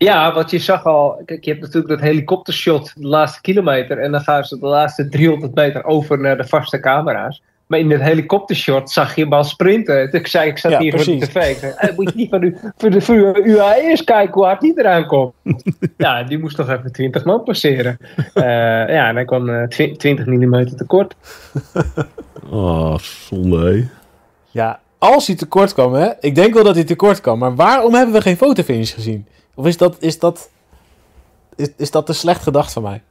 Ja, 0.04 0.34
want 0.34 0.52
je 0.52 0.60
zag 0.60 0.86
al, 0.86 1.22
kijk, 1.26 1.44
je 1.44 1.50
hebt 1.52 1.62
natuurlijk 1.62 1.94
dat 1.94 2.02
helikoptershot 2.02 2.94
de 2.96 3.08
laatste 3.08 3.42
kilometer. 3.42 3.98
En 3.98 4.12
dan 4.12 4.22
gaan 4.22 4.44
ze 4.44 4.60
de 4.60 4.66
laatste 4.66 5.10
300 5.10 5.56
meter 5.56 5.84
over 5.86 6.20
naar 6.20 6.38
de 6.38 6.48
vaste 6.48 6.80
camera's. 6.80 7.42
Maar 7.68 7.80
in 7.80 7.92
het 7.92 8.02
helikoptershot 8.02 8.92
zag 8.92 9.16
je 9.16 9.22
hem 9.22 9.34
al 9.34 9.44
sprinten. 9.44 10.14
Ik 10.14 10.28
zei, 10.28 10.50
ik 10.50 10.58
zat 10.58 10.72
Ja, 10.72 10.80
hier 10.80 10.92
voor 10.92 11.00
de 11.06 11.18
precies. 11.18 11.28
tv. 11.34 11.50
Ik 11.50 11.58
zei, 11.58 11.74
"Eh, 11.78 11.96
moet 11.96 12.10
je 12.10 12.16
niet 12.16 12.30
van 12.30 12.44
u, 12.44 12.58
voor 12.78 12.90
de 12.90 13.02
voor 13.02 13.40
UAE's 13.46 14.04
kijken 14.04 14.34
hoe 14.34 14.44
hard 14.46 14.62
die 14.62 14.74
eraan 14.80 15.06
komt. 15.06 15.34
ja, 15.98 16.24
die 16.24 16.40
moest 16.40 16.58
nog 16.58 16.70
even 16.70 16.92
20 16.92 17.26
man 17.26 17.44
passeren. 17.44 17.98
Eh, 18.34 18.44
ja, 18.88 19.08
en 19.08 19.16
hij 19.16 19.26
kwam 19.26 19.50
eh, 19.50 19.64
twi- 19.68 19.96
20 19.98 20.26
mm 20.26 20.66
tekort. 20.78 21.16
Oh, 22.50 22.98
zonde. 22.98 23.88
Ja, 24.52 24.80
als 24.98 25.28
hij 25.28 25.36
tekort 25.36 25.74
kwam, 25.74 25.94
hè. 25.94 26.10
Ik 26.20 26.36
denk 26.36 26.54
wel 26.54 26.64
dat 26.64 26.76
hij 26.76 26.84
tekort 26.84 27.22
kwam. 27.22 27.40
Maar 27.40 27.56
waarom 27.56 27.94
hebben 27.94 28.16
we 28.16 28.22
geen 28.22 28.38
fotofinish 28.38 28.94
gezien? 28.94 29.26
Of 29.56 29.66
is 29.66 29.78
dat, 29.78 30.02
is 30.02 30.20
dat, 30.20 30.50
is, 31.56 31.70
is 31.78 31.92
dat 31.92 32.06
te 32.06 32.14
slecht 32.14 32.44
gedacht 32.44 32.74
van 32.74 32.84
mij? 32.84 33.02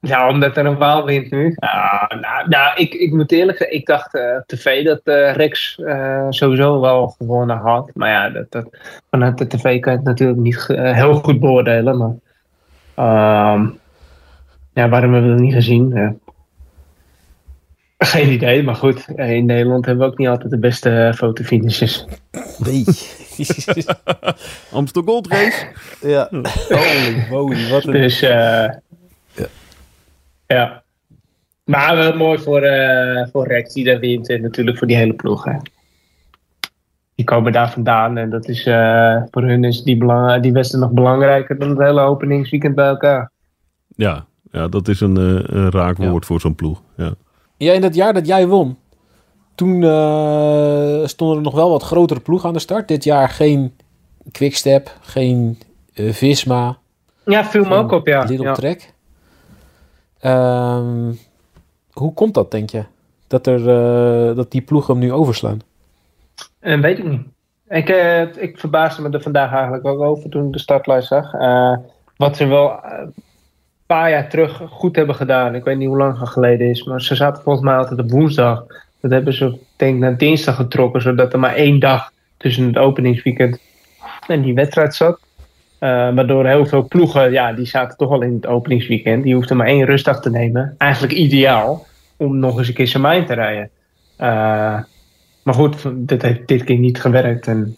Ja, 0.00 0.28
omdat 0.28 0.56
er 0.56 0.66
een 0.66 0.78
Waal 0.78 1.04
wint 1.04 1.30
nu. 1.30 1.56
Ja, 1.56 2.10
nou, 2.20 2.48
nou 2.48 2.76
ik, 2.76 2.94
ik 2.94 3.12
moet 3.12 3.32
eerlijk 3.32 3.58
zeggen, 3.58 3.76
ik 3.76 3.86
dacht 3.86 4.14
eh 4.14 4.36
tv 4.46 4.84
dat 4.84 5.00
eh, 5.04 5.34
Rex 5.34 5.78
eh, 5.78 6.26
sowieso 6.30 6.80
wel 6.80 7.08
gewonnen 7.08 7.56
had. 7.56 7.90
Maar 7.94 8.10
ja, 8.10 8.30
dat, 8.30 8.50
dat, 8.50 8.68
vanuit 9.10 9.38
de 9.38 9.46
tv 9.46 9.80
kan 9.80 9.92
je 9.92 9.98
het 9.98 10.06
natuurlijk 10.06 10.38
niet 10.38 10.64
heel 10.68 11.14
goed 11.14 11.40
beoordelen. 11.40 11.98
Maar 11.98 12.14
ehm, 12.94 13.68
ja, 14.72 14.88
waarom 14.88 15.12
hebben 15.12 15.30
we 15.30 15.36
dat 15.36 15.44
niet 15.44 15.54
gezien? 15.54 16.18
Geen 17.98 18.30
idee, 18.30 18.62
maar 18.62 18.74
goed. 18.74 19.08
In 19.08 19.46
Nederland 19.46 19.86
hebben 19.86 20.06
we 20.06 20.12
ook 20.12 20.18
niet 20.18 20.28
altijd 20.28 20.50
de 20.50 20.58
beste 20.58 21.12
fotofinishes. 21.16 22.06
Nee. 22.58 22.84
Amstel 24.72 25.02
Gold 25.02 25.26
Race. 25.26 25.66
ja. 26.00 26.28
Holy 26.68 27.26
moly, 27.30 27.70
wat 27.70 27.84
een... 27.84 27.92
Dus 27.92 28.22
eh, 28.22 28.68
ja. 30.46 30.84
Maar 31.64 31.96
wel 31.96 32.16
mooi 32.16 32.38
voor, 32.38 32.62
eh, 32.62 33.26
voor 33.32 33.46
Rex 33.46 33.72
die 33.72 33.84
daar 33.84 33.98
wint 33.98 34.28
en 34.28 34.42
natuurlijk 34.42 34.78
voor 34.78 34.86
die 34.86 34.96
hele 34.96 35.14
ploeg. 35.14 35.44
Hè. 35.44 35.56
Die 37.14 37.24
komen 37.24 37.52
daar 37.52 37.70
vandaan 37.70 38.16
en 38.16 38.30
dat 38.30 38.48
is, 38.48 38.66
eh, 38.66 39.22
voor 39.30 39.42
hun 39.42 39.64
is 39.64 39.82
die, 39.82 39.96
belang 39.96 40.42
die 40.42 40.52
wedstrijd 40.52 40.84
nog 40.84 40.92
belangrijker 40.92 41.58
dan 41.58 41.68
het 41.68 41.78
hele 41.78 42.00
openingsweekend 42.00 42.74
bij 42.74 42.86
elkaar. 42.86 43.30
Ja, 43.96 44.26
ja 44.50 44.68
dat 44.68 44.88
is 44.88 45.00
een, 45.00 45.16
eh, 45.16 45.56
een 45.56 45.70
raak 45.70 45.96
woord 45.96 46.26
voor 46.26 46.40
zo'n 46.40 46.54
ploeg. 46.54 46.82
Ja. 46.96 47.14
Ja, 47.56 47.72
in 47.72 47.80
dat 47.80 47.94
jaar 47.94 48.12
dat 48.12 48.26
jij 48.26 48.46
won, 48.46 48.78
toen 49.56 49.82
eh, 49.82 51.06
stonden 51.06 51.36
er 51.36 51.42
nog 51.42 51.54
wel 51.54 51.70
wat 51.70 51.82
grotere 51.82 52.20
ploegen 52.20 52.48
aan 52.48 52.54
de 52.54 52.60
start. 52.60 52.88
Dit 52.88 53.04
jaar 53.04 53.28
geen 53.28 53.76
Quickstep, 54.32 54.96
geen 55.00 55.58
eh, 55.94 56.12
Visma, 56.12 56.76
Ja, 57.24 57.44
viel 57.44 57.64
me 57.64 57.74
ook 57.74 57.92
op, 57.92 58.06
ja. 58.06 58.22
Lidl 58.22 58.42
ja. 58.42 58.52
Trek. 58.52 58.92
Ehm, 60.20 61.12
hoe 61.92 62.12
komt 62.14 62.34
dat, 62.34 62.50
denk 62.50 62.70
je? 62.70 62.84
Dat, 63.26 63.46
er, 63.46 63.60
eh, 63.60 64.36
dat 64.36 64.50
die 64.50 64.60
ploegen 64.60 64.94
hem 64.94 65.02
nu 65.02 65.12
overslaan? 65.12 65.60
En 66.60 66.80
weet 66.80 66.98
ik 66.98 67.08
niet. 67.08 67.22
Ik, 67.68 67.88
ik 68.36 68.58
verbaasde 68.58 69.02
me 69.02 69.10
er 69.10 69.22
vandaag 69.22 69.52
eigenlijk 69.52 69.86
ook 69.86 70.00
over 70.00 70.30
toen 70.30 70.46
ik 70.46 70.52
de 70.52 70.58
startlijst 70.58 71.08
zag. 71.08 71.32
Wat 72.16 72.36
ze 72.36 72.46
wel 72.46 72.70
een 72.84 73.14
paar 73.86 74.10
jaar 74.10 74.28
terug 74.28 74.62
goed 74.68 74.96
hebben 74.96 75.14
gedaan. 75.14 75.54
Ik 75.54 75.64
weet 75.64 75.76
niet 75.76 75.88
hoe 75.88 75.96
lang 75.96 76.18
het 76.18 76.28
geleden 76.28 76.70
is. 76.70 76.84
Maar 76.84 77.02
ze 77.02 77.14
zaten 77.14 77.42
volgens 77.42 77.64
mij 77.64 77.76
altijd 77.76 78.00
op 78.00 78.10
woensdag. 78.10 78.64
Dat 79.00 79.10
hebben 79.10 79.32
ze 79.32 79.58
denk 79.76 79.94
ik 79.94 80.00
naar 80.00 80.16
dinsdag 80.16 80.56
getrokken. 80.56 81.02
Zodat 81.02 81.32
er 81.32 81.38
maar 81.38 81.54
één 81.54 81.78
dag 81.78 82.12
tussen 82.36 82.66
het 82.66 82.78
openingsweekend 82.78 83.58
en 84.26 84.42
die 84.42 84.54
wedstrijd 84.54 84.94
zat. 84.94 85.20
Eh, 85.78 85.88
waardoor 85.88 86.46
heel 86.46 86.66
veel 86.66 86.88
ploegen, 86.88 87.32
ja, 87.32 87.52
die 87.52 87.66
zaten 87.66 87.96
toch 87.96 88.10
al 88.10 88.22
in 88.22 88.34
het 88.34 88.46
openingsweekend. 88.46 89.22
Die 89.22 89.34
hoefden 89.34 89.56
maar 89.56 89.66
één 89.66 89.84
rustdag 89.84 90.20
te 90.20 90.30
nemen. 90.30 90.74
Eigenlijk 90.78 91.12
ideaal 91.12 91.86
om 92.16 92.38
nog 92.38 92.58
eens 92.58 92.68
een 92.68 92.74
keer 92.74 92.88
Samijn 92.88 93.26
te 93.26 93.34
rijden. 93.34 93.70
Eh, 94.16 94.78
maar 95.42 95.54
goed, 95.54 95.76
dit 95.94 96.22
heeft 96.22 96.48
dit 96.48 96.64
keer 96.64 96.78
niet 96.78 97.00
gewerkt. 97.00 97.46
En 97.46 97.76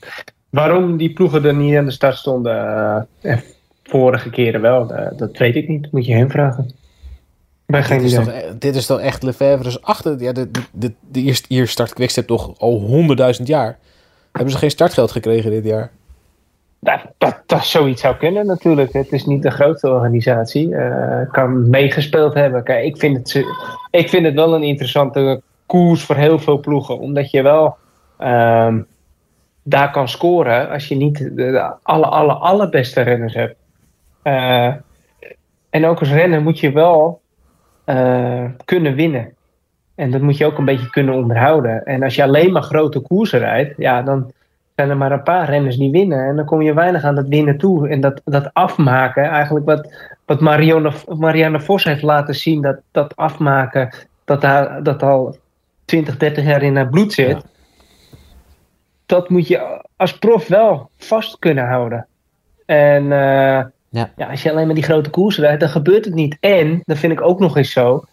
waarom 0.50 0.96
die 0.96 1.12
ploegen 1.12 1.44
er 1.44 1.54
niet 1.54 1.76
aan 1.76 1.84
de 1.84 1.90
start 1.90 2.16
stonden, 2.16 3.06
en 3.20 3.42
vorige 3.82 4.30
keren 4.30 4.60
wel, 4.60 4.86
dat 5.16 5.36
weet 5.36 5.56
ik 5.56 5.68
niet. 5.68 5.92
Moet 5.92 6.06
je 6.06 6.14
hem 6.14 6.30
vragen. 6.30 6.70
Geen 7.68 7.98
Dit 7.98 8.06
is, 8.06 8.18
idee. 8.18 8.42
toch, 8.42 8.58
dit 8.58 8.76
is 8.76 8.86
toch 8.86 9.00
echt 9.00 9.22
Lefebvre's 9.22 9.82
achter... 9.82 10.20
Ja, 10.20 10.32
de, 10.32 10.50
de, 10.50 10.60
de, 10.72 10.92
de 11.10 11.22
eerste, 11.22 11.46
hier 11.48 11.66
start 11.68 11.92
Quickstep 11.92 12.26
toch 12.26 12.58
al 12.58 12.78
honderdduizend 12.78 13.48
jaar. 13.48 13.78
Hebben 14.32 14.52
ze 14.52 14.58
geen 14.58 14.70
startgeld 14.70 15.10
gekregen 15.10 15.50
dit 15.50 15.64
jaar? 15.64 15.90
Dat, 16.80 17.00
dat, 17.18 17.42
dat 17.46 17.64
zoiets 17.64 18.00
zou 18.00 18.16
kunnen 18.16 18.46
natuurlijk. 18.46 18.92
Het 18.92 19.12
is 19.12 19.24
niet 19.24 19.42
de 19.42 19.50
grootste 19.50 19.90
organisatie. 19.90 20.74
Eh, 20.74 21.30
kan 21.32 21.70
meegespeeld 21.70 22.34
hebben. 22.34 22.64
Kijk, 22.64 22.84
ik 22.84 22.96
vind, 22.96 23.16
het, 23.16 23.46
ik 23.90 24.08
vind 24.08 24.24
het 24.24 24.34
wel 24.34 24.54
een 24.54 24.62
interessante 24.62 25.42
koers 25.66 26.04
voor 26.04 26.16
heel 26.16 26.38
veel 26.38 26.58
ploegen. 26.60 26.98
Omdat 26.98 27.30
je 27.30 27.42
wel 27.42 27.76
ehm, 28.18 28.82
daar 29.62 29.90
kan 29.90 30.08
scoren 30.08 30.70
als 30.70 30.88
je 30.88 30.94
niet 30.94 31.18
de, 31.18 31.34
de 31.34 31.74
alle, 31.82 32.06
alle, 32.06 32.32
allerbeste 32.32 33.00
renners 33.00 33.34
hebt. 33.34 33.56
Eh, 34.22 34.74
en 35.70 35.86
ook 35.86 35.98
als 36.00 36.10
renner 36.10 36.42
moet 36.42 36.58
je 36.58 36.72
wel 36.72 37.20
eh, 37.88 38.44
kunnen 38.64 38.94
winnen. 38.94 39.32
En 39.94 40.10
dat 40.10 40.20
moet 40.20 40.36
je 40.36 40.46
ook 40.46 40.58
een 40.58 40.64
beetje 40.64 40.90
kunnen 40.90 41.14
onderhouden. 41.14 41.84
En 41.84 42.02
als 42.02 42.14
je 42.14 42.22
alleen 42.22 42.52
maar 42.52 42.62
grote 42.62 43.00
koersen 43.00 43.38
rijdt, 43.38 43.74
ja, 43.76 44.02
dan 44.02 44.32
zijn 44.74 44.90
er 44.90 44.96
maar 44.96 45.12
een 45.12 45.22
paar 45.22 45.50
renners 45.50 45.76
die 45.76 45.90
winnen. 45.90 46.28
En 46.28 46.36
dan 46.36 46.44
kom 46.44 46.62
je 46.62 46.74
weinig 46.74 47.04
aan 47.04 47.14
dat 47.14 47.28
winnen 47.28 47.58
toe. 47.58 47.88
En 47.88 48.00
dat, 48.00 48.20
dat 48.24 48.50
afmaken, 48.52 49.24
eigenlijk 49.24 49.66
wat, 49.66 49.92
wat 50.24 50.40
Marianne, 50.40 50.92
Marianne 51.06 51.60
Vos 51.60 51.84
heeft 51.84 52.02
laten 52.02 52.34
zien, 52.34 52.62
dat, 52.62 52.80
dat 52.90 53.16
afmaken, 53.16 53.94
dat, 54.24 54.40
daar, 54.40 54.82
dat 54.82 55.02
al 55.02 55.36
20, 55.84 56.16
30 56.16 56.44
jaar 56.44 56.62
in 56.62 56.76
haar 56.76 56.88
bloed 56.88 57.12
zit. 57.12 57.28
Ja. 57.28 57.40
Dat 59.06 59.28
moet 59.28 59.48
je 59.48 59.84
als 59.96 60.18
prof 60.18 60.48
wel 60.48 60.90
vast 60.96 61.38
kunnen 61.38 61.68
houden. 61.68 62.06
En 62.66 63.12
eh, 63.12 63.64
Ja. 63.90 64.10
ja, 64.16 64.26
als 64.30 64.42
je 64.42 64.50
alleen 64.50 64.66
maar 64.66 64.74
die 64.74 64.84
grote 64.84 65.10
koersen 65.10 65.42
rijdt, 65.44 65.60
dan 65.60 65.68
gebeurt 65.68 66.04
het 66.04 66.14
niet. 66.14 66.36
En, 66.40 66.80
dat 66.84 66.98
vind 66.98 67.12
ik 67.12 67.20
ook 67.20 67.40
nog 67.40 67.56
eens 67.56 67.72
zo, 67.72 68.04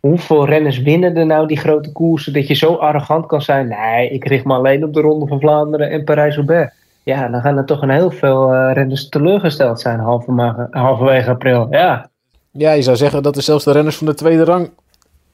hoeveel 0.00 0.46
renners 0.46 0.78
winnen 0.78 1.16
er 1.16 1.26
nou 1.26 1.46
die 1.46 1.58
grote 1.58 1.92
koersen 1.92 2.32
dat 2.32 2.46
je 2.46 2.54
zo 2.54 2.74
arrogant 2.74 3.26
kan 3.26 3.42
zijn? 3.42 3.68
Nee, 3.68 4.08
ik 4.10 4.24
richt 4.28 4.44
me 4.44 4.54
alleen 4.54 4.84
op 4.84 4.92
de 4.94 5.00
Ronde 5.00 5.26
van 5.26 5.40
Vlaanderen 5.40 5.90
en 5.90 6.04
Parijs-Roubaix. 6.04 6.74
Ja, 7.02 7.28
dan 7.28 7.40
gaan 7.40 7.56
er 7.56 7.64
toch 7.64 7.82
een 7.82 7.90
heel 7.90 8.10
veel 8.10 8.52
eh, 8.52 8.70
renners 8.74 9.08
teleurgesteld 9.08 9.80
zijn 9.80 9.98
halverwege, 9.98 10.66
halverwege 10.70 11.30
april. 11.30 11.66
Ja, 11.70 12.08
Ja, 12.50 12.72
je 12.72 12.82
zou 12.82 12.96
zeggen 12.96 13.22
dat 13.22 13.36
er 13.36 13.42
zelfs 13.42 13.64
de 13.64 13.72
renners 13.72 13.96
van 13.96 14.06
de 14.06 14.14
tweede 14.14 14.44
rang 14.44 14.70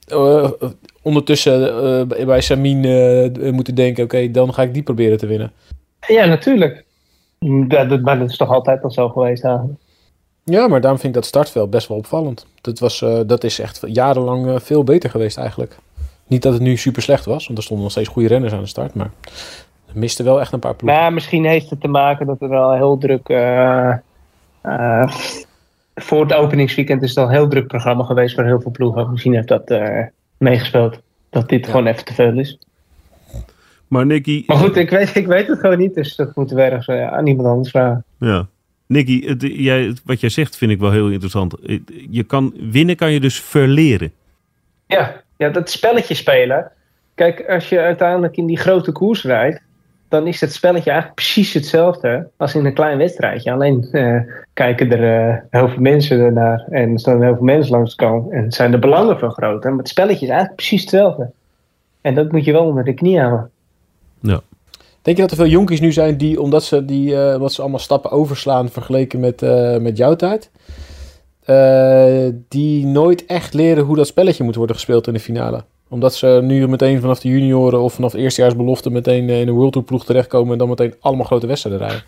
eh, 0.07 0.51
ondertussen 1.01 1.83
eh, 2.09 2.25
bij- 2.25 2.41
Samin 2.41 2.79
moeten 3.53 3.75
denken: 3.75 4.03
oké, 4.03 4.31
dan 4.31 4.53
ga 4.53 4.61
ik 4.61 4.73
die 4.73 4.83
proberen 4.83 5.17
te 5.17 5.25
winnen. 5.27 5.51
ja 6.07 6.25
natuurlijk. 6.25 6.83
Ja, 7.67 7.85
dat, 7.85 8.01
maar 8.01 8.19
dat 8.19 8.29
is 8.29 8.37
toch 8.37 8.49
altijd 8.49 8.83
al 8.83 8.91
zo 8.91 9.09
geweest 9.09 9.43
eigenlijk. 9.43 9.79
Ja, 10.43 10.67
maar 10.67 10.81
daarom 10.81 10.99
vind 10.99 11.15
ik 11.15 11.21
dat 11.21 11.29
startveld 11.29 11.69
best 11.69 11.87
wel 11.87 11.97
opvallend. 11.97 12.45
Dat, 12.61 12.79
was, 12.79 13.01
eh, 13.01 13.19
dat 13.25 13.43
is 13.43 13.59
echt 13.59 13.81
jarenlang 13.85 14.47
eh, 14.47 14.59
veel 14.59 14.83
beter 14.83 15.09
geweest 15.09 15.37
eigenlijk. 15.37 15.77
Niet 16.27 16.41
dat 16.41 16.53
het 16.53 16.61
nu 16.61 16.77
super 16.77 17.01
slecht 17.01 17.25
was, 17.25 17.45
want 17.45 17.57
er 17.57 17.63
stonden 17.63 17.83
nog 17.83 17.93
steeds 17.93 18.09
goede 18.09 18.27
renners 18.27 18.53
aan 18.53 18.59
de 18.61 18.67
start. 18.67 18.93
Maar 18.93 19.11
er 19.87 19.99
miste 19.99 20.23
wel 20.23 20.39
echt 20.39 20.51
een 20.51 20.59
paar 20.59 20.75
ploegen. 20.75 20.99
Maar 20.99 21.13
misschien 21.13 21.45
heeft 21.45 21.69
het 21.69 21.81
te 21.81 21.87
maken 21.87 22.25
dat 22.25 22.41
er 22.41 22.49
wel 22.49 22.73
heel 22.73 22.97
druk. 22.97 23.29
eh, 23.29 23.93
voor 25.95 26.21
het 26.21 26.33
openingsweekend 26.33 27.01
is 27.01 27.09
het 27.09 27.17
al 27.17 27.25
een 27.25 27.31
heel 27.31 27.47
druk 27.47 27.67
programma 27.67 28.03
geweest 28.03 28.35
voor 28.35 28.43
heel 28.43 28.61
veel 28.61 28.71
ploegen. 28.71 29.11
Misschien 29.11 29.33
heeft 29.33 29.47
dat 29.47 29.73
meegespeeld. 30.37 31.01
Dat 31.29 31.49
dit 31.49 31.65
gewoon 31.65 31.87
even 31.87 32.05
te 32.05 32.13
veel 32.13 32.39
is. 32.39 32.59
Maar 33.93 34.05
Nicky, 34.05 34.43
Maar 34.47 34.57
goed, 34.57 34.75
ik 34.75 34.89
weet, 34.89 35.15
ik 35.15 35.27
weet 35.27 35.47
het 35.47 35.59
gewoon 35.59 35.77
niet. 35.77 35.93
Dus 35.93 36.15
dat 36.15 36.35
moeten 36.35 36.55
we 36.55 36.61
ergens 36.61 36.87
eh, 36.87 37.11
aan 37.11 37.27
iemand 37.27 37.47
anders 37.47 37.69
vragen. 37.69 38.03
ja. 38.17 38.47
Nicky 38.87 39.25
het, 39.25 39.41
jij, 39.41 39.93
wat 40.05 40.19
jij 40.19 40.29
zegt 40.29 40.57
vind 40.57 40.71
ik 40.71 40.79
wel 40.79 40.91
heel 40.91 41.09
interessant. 41.09 41.55
Je 42.09 42.23
kan, 42.23 42.53
winnen 42.71 42.95
kan 42.95 43.11
je 43.11 43.19
dus 43.19 43.41
verleren. 43.41 44.11
Ja, 44.87 45.21
ja, 45.37 45.49
dat 45.49 45.69
spelletje 45.69 46.13
spelen. 46.13 46.71
Kijk, 47.15 47.49
als 47.49 47.69
je 47.69 47.79
uiteindelijk 47.79 48.37
in 48.37 48.45
die 48.45 48.57
grote 48.57 48.91
koers 48.91 49.23
rijdt, 49.23 49.61
dan 50.09 50.27
is 50.27 50.41
het 50.41 50.53
spelletje 50.53 50.89
eigenlijk 50.89 51.19
precies 51.21 51.53
hetzelfde 51.53 52.29
als 52.37 52.55
in 52.55 52.65
een 52.65 52.73
klein 52.73 52.97
wedstrijdje. 52.97 53.51
Alleen 53.51 53.87
eh, 53.91 54.19
kijken 54.53 54.91
er 54.91 55.29
eh, 55.29 55.37
heel 55.49 55.69
veel 55.69 55.81
mensen 55.81 56.19
ernaar 56.19 56.65
en 56.69 56.93
er 56.93 56.99
staan 56.99 57.23
heel 57.23 57.35
veel 57.35 57.43
mensen 57.43 57.71
langs 57.71 57.95
de 57.95 58.05
kant 58.05 58.31
en 58.31 58.51
zijn 58.51 58.71
de 58.71 58.79
belangen 58.79 59.19
veel 59.19 59.29
groter. 59.29 59.69
Maar 59.69 59.79
het 59.79 59.89
spelletje 59.89 60.25
is 60.25 60.31
eigenlijk 60.31 60.55
precies 60.55 60.81
hetzelfde. 60.81 61.31
En 62.01 62.15
dat 62.15 62.31
moet 62.31 62.45
je 62.45 62.51
wel 62.51 62.65
onder 62.65 62.83
de 62.83 62.93
knie 62.93 63.19
houden. 63.19 63.51
Denk 65.01 65.17
je 65.17 65.23
dat 65.23 65.31
er 65.31 65.37
veel 65.37 65.47
jonkies 65.47 65.79
nu 65.79 65.91
zijn 65.91 66.17
die, 66.17 66.41
omdat 66.41 66.63
ze, 66.63 66.85
die, 66.85 67.15
eh, 67.15 67.37
wat 67.37 67.53
ze 67.53 67.61
allemaal 67.61 67.79
stappen 67.79 68.11
overslaan 68.11 68.69
vergeleken 68.69 69.19
met, 69.19 69.41
eh, 69.41 69.77
met 69.77 69.97
jouw 69.97 70.15
tijd, 70.15 70.49
eh, 71.45 72.27
die 72.47 72.85
nooit 72.85 73.25
echt 73.25 73.53
leren 73.53 73.83
hoe 73.83 73.95
dat 73.95 74.07
spelletje 74.07 74.43
moet 74.43 74.55
worden 74.55 74.75
gespeeld 74.75 75.07
in 75.07 75.13
de 75.13 75.19
finale? 75.19 75.63
Omdat 75.89 76.15
ze 76.15 76.39
nu 76.43 76.67
meteen 76.67 77.01
vanaf 77.01 77.19
de 77.19 77.29
junioren 77.29 77.81
of 77.81 77.93
vanaf 77.93 78.11
de 78.11 78.17
eerstejaarsbelofte 78.17 78.89
meteen 78.89 79.29
in 79.29 79.47
een 79.47 79.53
World 79.53 79.71
Tour 79.71 79.87
ploeg 79.87 80.05
terechtkomen 80.05 80.51
en 80.51 80.57
dan 80.57 80.67
meteen 80.67 80.93
allemaal 80.99 81.25
grote 81.25 81.47
wedstrijden 81.47 81.81
rijden. 81.81 82.03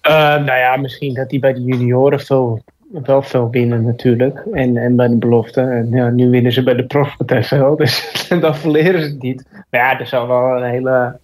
Eh, 0.00 0.44
nou 0.44 0.58
ja, 0.58 0.76
misschien 0.76 1.14
dat 1.14 1.30
die 1.30 1.38
bij 1.38 1.52
de 1.52 1.62
junioren 1.62 2.20
veel, 2.20 2.62
wel 3.04 3.22
veel 3.22 3.50
winnen 3.50 3.84
natuurlijk. 3.84 4.46
En, 4.52 4.76
en 4.76 4.96
bij 4.96 5.08
de 5.08 5.16
belofte. 5.16 5.60
En 5.60 5.90
ja, 5.90 6.10
nu 6.10 6.30
winnen 6.30 6.52
ze 6.52 6.62
bij 6.62 6.74
de 6.74 6.86
profpartij 6.86 7.46
wel. 7.50 7.76
Dus 7.82 8.28
dan 8.40 8.56
verleren 8.56 9.02
ze 9.02 9.08
het 9.08 9.22
niet. 9.22 9.44
Maar 9.70 9.80
ja, 9.80 10.00
er 10.00 10.06
zal 10.06 10.26
wel 10.26 10.56
een 10.56 10.70
hele... 10.70 11.18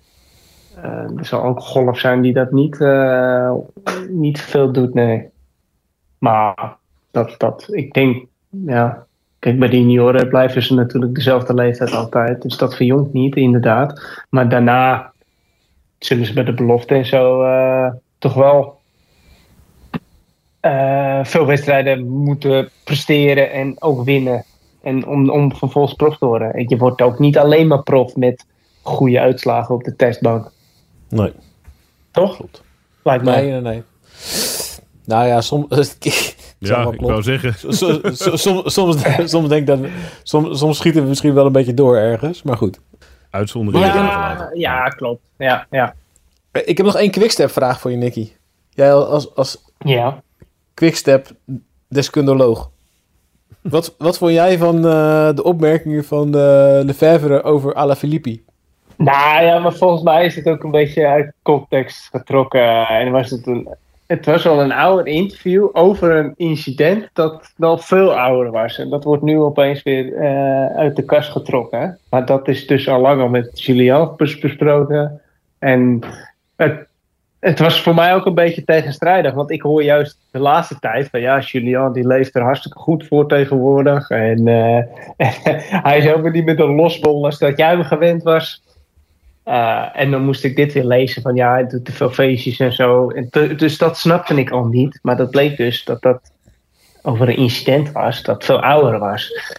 eh, 0.82 1.18
er 1.18 1.24
zal 1.24 1.42
ook 1.42 1.60
golf 1.60 1.98
zijn 1.98 2.20
die 2.20 2.32
dat 2.32 2.52
niet, 2.52 2.80
eh, 2.80 3.52
niet 4.08 4.40
veel 4.40 4.72
doet, 4.72 4.94
nee. 4.94 5.28
Maar 6.18 6.76
dat, 7.10 7.34
dat, 7.38 7.66
ik 7.70 7.92
denk, 7.92 8.26
ja... 8.48 9.06
Kijk, 9.38 9.58
bij 9.58 9.68
de 9.68 9.78
junioren 9.78 10.28
blijven 10.28 10.62
ze 10.62 10.74
natuurlijk 10.74 11.14
dezelfde 11.14 11.54
leeftijd 11.54 11.92
altijd. 11.92 12.42
Dus 12.42 12.56
dat 12.56 12.76
verjongt 12.76 13.12
niet, 13.12 13.36
inderdaad. 13.36 14.22
Maar 14.30 14.48
daarna 14.48 15.12
zullen 15.98 16.26
ze 16.26 16.32
bij 16.32 16.44
de 16.44 16.54
belofte 16.54 16.94
en 16.94 17.06
zo 17.06 17.42
eh, 17.42 17.92
toch 18.18 18.34
wel 18.34 18.80
veel 21.22 21.46
wedstrijden 21.46 22.08
moeten 22.08 22.68
presteren 22.84 23.52
en 23.52 23.82
ook 23.82 24.04
winnen. 24.04 24.44
En 24.82 25.06
om, 25.06 25.30
om 25.30 25.54
vervolgens 25.54 25.94
prof 25.94 26.18
te 26.18 26.26
worden. 26.26 26.54
En 26.54 26.64
je 26.68 26.76
wordt 26.76 27.02
ook 27.02 27.18
niet 27.18 27.38
alleen 27.38 27.66
maar 27.66 27.82
prof 27.82 28.16
met 28.16 28.46
goede 28.82 29.20
uitslagen 29.20 29.74
op 29.74 29.84
de 29.84 29.96
testbank. 29.96 30.50
Nee. 31.08 31.32
Toch? 32.10 32.40
Lijkt 33.02 33.24
mij. 33.24 33.42
Nee, 33.42 33.50
nee, 33.50 33.60
nee. 33.60 33.82
Nou 35.04 35.26
ja, 35.26 35.40
soms... 35.40 35.66
Ja, 36.58 36.90
ik 36.92 37.00
wou 37.00 37.22
zeggen. 37.22 37.54
soms, 37.74 38.72
soms, 38.72 39.02
soms, 39.30 39.48
denk 39.48 39.52
ik 39.52 39.66
dat... 39.66 39.78
Soms, 40.22 40.58
soms 40.58 40.76
schieten 40.76 41.02
we 41.02 41.08
misschien 41.08 41.34
wel 41.34 41.46
een 41.46 41.52
beetje 41.52 41.74
door 41.74 41.96
ergens. 41.96 42.42
Maar 42.42 42.56
goed. 42.56 42.80
Uitzonderingen. 43.30 43.94
Ja, 43.94 44.50
ja, 44.54 44.88
klopt. 44.88 45.22
Ja, 45.38 45.66
ja. 45.70 45.94
Eh, 46.50 46.62
Ik 46.64 46.76
heb 46.76 46.86
nog 46.86 46.96
één 46.96 47.10
quickstep 47.10 47.50
vraag 47.50 47.80
voor 47.80 47.90
je, 47.90 47.96
Nicky. 47.96 48.30
Jij 48.70 48.94
als, 48.94 49.34
als 49.34 49.64
ja. 49.78 50.22
quickstep 50.74 51.30
deskundoloog. 51.88 52.70
Wat, 53.60 53.94
wat 53.98 54.18
vond 54.18 54.32
jij 54.32 54.58
van 54.58 54.76
eh, 54.76 55.34
de 55.34 55.42
opmerkingen 55.42 56.04
van 56.04 56.26
uh, 56.26 56.78
Lefebvre 56.82 57.42
over 57.42 57.74
Alaphilippi? 57.74 58.44
Nou 58.96 59.44
ja, 59.44 59.58
maar 59.58 59.72
volgens 59.72 60.02
mij 60.02 60.24
is 60.24 60.34
het 60.34 60.48
ook 60.48 60.62
een 60.62 60.70
beetje 60.70 61.06
uit 61.06 61.32
context 61.42 62.08
getrokken. 62.10 62.86
En 62.86 63.10
was 63.10 63.30
het, 63.30 63.46
een, 63.46 63.68
het 64.06 64.26
was 64.26 64.44
wel 64.44 64.60
een 64.60 64.72
ouder 64.72 65.06
interview 65.06 65.68
over 65.72 66.10
een 66.10 66.32
incident 66.36 67.08
dat 67.12 67.52
wel 67.56 67.78
veel 67.78 68.18
ouder 68.18 68.52
was. 68.52 68.78
En 68.78 68.90
dat 68.90 69.04
wordt 69.04 69.22
nu 69.22 69.38
opeens 69.38 69.82
weer 69.82 70.04
uh, 70.04 70.66
uit 70.66 70.96
de 70.96 71.04
kast 71.04 71.30
getrokken. 71.30 71.98
Maar 72.10 72.26
dat 72.26 72.48
is 72.48 72.66
dus 72.66 72.88
al 72.88 73.00
lang 73.00 73.20
al 73.20 73.28
met 73.28 73.62
Julian 73.62 74.14
bes 74.16 74.38
besproken. 74.38 75.20
En 75.58 76.00
het, 76.56 76.86
het 77.38 77.58
was 77.58 77.82
voor 77.82 77.94
mij 77.94 78.14
ook 78.14 78.26
een 78.26 78.34
beetje 78.34 78.64
tegenstrijdig. 78.64 79.34
Want 79.34 79.50
ik 79.50 79.62
hoor 79.62 79.82
juist 79.82 80.18
de 80.30 80.38
laatste 80.38 80.78
tijd 80.78 81.08
van 81.10 81.20
ja, 81.20 81.40
Julian 81.40 81.92
die 81.92 82.06
leeft 82.06 82.34
er 82.34 82.42
hartstikke 82.42 82.78
goed 82.78 83.06
voor 83.06 83.28
tegenwoordig. 83.28 84.10
En, 84.10 84.46
uh, 84.46 84.78
hij 85.88 85.98
is 85.98 86.12
ook 86.12 86.32
niet 86.32 86.44
met 86.44 86.60
een 86.60 86.74
losbol 86.74 87.24
als 87.24 87.38
dat 87.38 87.56
jij 87.56 87.68
hem 87.68 87.82
gewend 87.82 88.22
was. 88.22 88.62
Uh, 89.44 89.88
en 89.92 90.10
dan 90.10 90.24
moest 90.24 90.44
ik 90.44 90.56
dit 90.56 90.72
weer 90.72 90.84
lezen 90.84 91.22
van 91.22 91.34
ja, 91.34 91.52
hij 91.52 91.66
doet 91.66 91.84
te 91.84 91.92
veel 91.92 92.10
feestjes 92.10 92.58
en 92.58 92.72
zo. 92.72 93.10
En 93.10 93.28
dus 93.56 93.78
dat 93.78 93.98
snapte 93.98 94.34
ik 94.34 94.50
al 94.50 94.64
niet. 94.64 94.98
Maar 95.02 95.16
dat 95.16 95.30
bleek 95.30 95.56
dus 95.56 95.84
dat 95.84 96.02
dat 96.02 96.32
over 97.02 97.28
een 97.28 97.36
incident 97.36 97.92
was 97.92 98.22
dat 98.22 98.44
veel 98.44 98.62
ouder 98.62 98.98
was. 98.98 99.52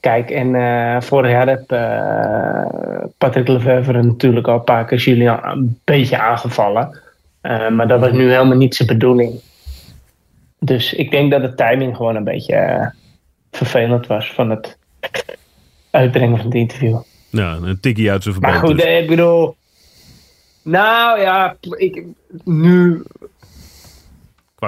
Kijk, 0.00 0.30
en 0.30 0.54
uh, 0.54 1.00
vorig 1.00 1.30
jaar 1.30 1.48
heb 1.48 1.72
uh, 1.72 3.06
Patrick 3.18 3.48
Lefevre 3.48 4.02
natuurlijk 4.02 4.48
al 4.48 4.54
een 4.54 4.64
paar 4.64 4.84
keer 4.84 4.98
Julian 4.98 5.44
een 5.44 5.80
beetje 5.84 6.18
aangevallen. 6.18 7.00
maar 7.70 7.88
dat 7.88 8.00
was 8.00 8.12
nu 8.12 8.30
helemaal 8.30 8.56
niet 8.56 8.74
zijn 8.74 8.88
bedoeling. 8.88 9.40
Dus 10.58 10.94
ik 10.94 11.10
denk 11.10 11.30
dat 11.30 11.42
de 11.42 11.54
timing 11.54 11.96
gewoon 11.96 12.16
een 12.16 12.24
beetje 12.24 12.92
vervelend 13.50 14.06
was 14.06 14.32
van 14.32 14.50
het 14.50 14.78
uitbrengen 15.90 16.36
van 16.36 16.46
het 16.46 16.54
interview. 16.54 16.98
Ja, 17.36 17.58
een 17.62 17.80
tikkie 17.80 18.10
uit 18.10 18.22
zijn 18.22 18.34
verband. 18.34 18.54
Maar 18.54 18.68
goed, 18.68 18.76
dus. 18.76 19.00
ik 19.00 19.06
bedoel... 19.08 19.56
Nou 20.62 21.20
ja, 21.20 21.56
ik, 21.76 22.04
nu... 22.44 23.02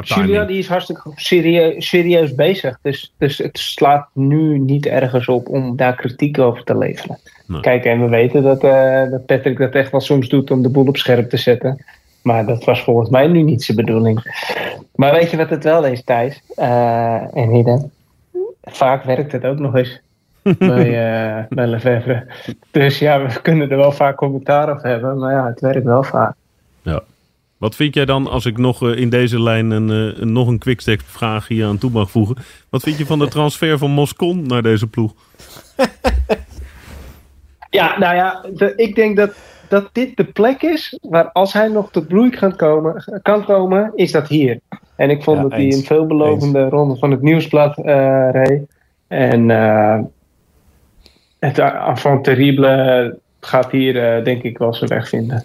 Julia 0.00 0.44
die 0.44 0.58
is 0.58 0.68
hartstikke 0.68 1.12
serieus, 1.14 1.88
serieus 1.88 2.34
bezig. 2.34 2.78
Dus, 2.82 3.14
dus 3.18 3.38
het 3.38 3.58
slaat 3.58 4.08
nu 4.12 4.58
niet 4.58 4.86
ergens 4.86 5.28
op 5.28 5.48
om 5.48 5.76
daar 5.76 5.94
kritiek 5.94 6.38
over 6.38 6.64
te 6.64 6.78
leveren. 6.78 7.18
Nee. 7.46 7.60
Kijk, 7.60 7.84
en 7.84 8.00
we 8.00 8.08
weten 8.08 8.42
dat, 8.42 8.64
uh, 8.64 9.10
dat 9.10 9.26
Patrick 9.26 9.58
dat 9.58 9.72
echt 9.72 9.90
wel 9.90 10.00
soms 10.00 10.28
doet 10.28 10.50
om 10.50 10.62
de 10.62 10.68
boel 10.68 10.86
op 10.86 10.96
scherp 10.96 11.30
te 11.30 11.36
zetten. 11.36 11.84
Maar 12.22 12.46
dat 12.46 12.64
was 12.64 12.82
volgens 12.82 13.10
mij 13.10 13.26
nu 13.26 13.42
niet 13.42 13.62
zijn 13.62 13.76
bedoeling. 13.76 14.22
Maar 14.94 15.12
weet 15.12 15.30
je 15.30 15.36
wat 15.36 15.50
het 15.50 15.64
wel 15.64 15.84
is, 15.84 16.02
Thijs 16.04 16.42
uh, 16.56 17.36
en 17.36 17.50
Hidden? 17.50 17.92
Vaak 18.62 19.04
werkt 19.04 19.32
het 19.32 19.44
ook 19.44 19.58
nog 19.58 19.74
eens 19.74 20.00
bij, 20.42 21.38
uh, 21.38 21.44
bij 21.48 21.66
Lefebvre. 21.66 22.26
Dus 22.70 22.98
ja, 22.98 23.26
we 23.26 23.40
kunnen 23.42 23.70
er 23.70 23.76
wel 23.76 23.92
vaak 23.92 24.16
commentaar 24.16 24.72
op 24.72 24.82
hebben, 24.82 25.18
maar 25.18 25.32
ja, 25.32 25.46
het 25.46 25.60
werkt 25.60 25.84
wel 25.84 26.02
vaak. 26.02 26.34
Ja. 26.82 27.02
Wat 27.58 27.74
vind 27.74 27.94
jij 27.94 28.04
dan, 28.04 28.26
als 28.26 28.46
ik 28.46 28.58
nog 28.58 28.82
uh, 28.82 28.96
in 28.96 29.10
deze 29.10 29.42
lijn 29.42 29.70
een, 29.70 30.16
uh, 30.18 30.24
nog 30.24 30.48
een 30.48 30.58
quickstep 30.58 31.00
vraag 31.04 31.48
hier 31.48 31.66
aan 31.66 31.78
toe 31.78 31.90
mag 31.90 32.10
voegen. 32.10 32.36
Wat 32.68 32.82
vind 32.82 32.98
je 32.98 33.06
van 33.06 33.18
de 33.18 33.28
transfer 33.28 33.78
van 33.78 33.90
Moscon 33.90 34.46
naar 34.46 34.62
deze 34.62 34.86
ploeg? 34.86 35.12
ja, 37.70 37.98
nou 37.98 38.14
ja, 38.14 38.44
de, 38.54 38.72
ik 38.76 38.94
denk 38.94 39.16
dat, 39.16 39.30
dat 39.68 39.88
dit 39.92 40.16
de 40.16 40.24
plek 40.24 40.62
is 40.62 40.98
waar 41.02 41.32
als 41.32 41.52
hij 41.52 41.68
nog 41.68 41.90
tot 41.90 42.08
bloei 42.08 42.30
kan 42.30 42.56
komen, 42.56 43.20
kan 43.22 43.44
komen 43.44 43.92
is 43.94 44.12
dat 44.12 44.28
hier. 44.28 44.60
En 44.96 45.10
ik 45.10 45.22
vond 45.22 45.36
ja, 45.36 45.42
dat 45.42 45.52
hij 45.52 45.72
een 45.72 45.84
veelbelovende 45.84 46.60
eens. 46.60 46.70
ronde 46.70 46.96
van 46.96 47.10
het 47.10 47.22
nieuwsblad 47.22 47.76
reed. 48.32 48.62
En 49.06 49.50
het 51.38 51.60
avant 51.60 52.24
terrible 52.24 53.18
gaat 53.40 53.70
hier 53.70 54.18
uh, 54.18 54.24
denk 54.24 54.42
ik 54.42 54.58
wel 54.58 54.74
zijn 54.74 54.90
weg 54.90 55.08
vinden. 55.08 55.44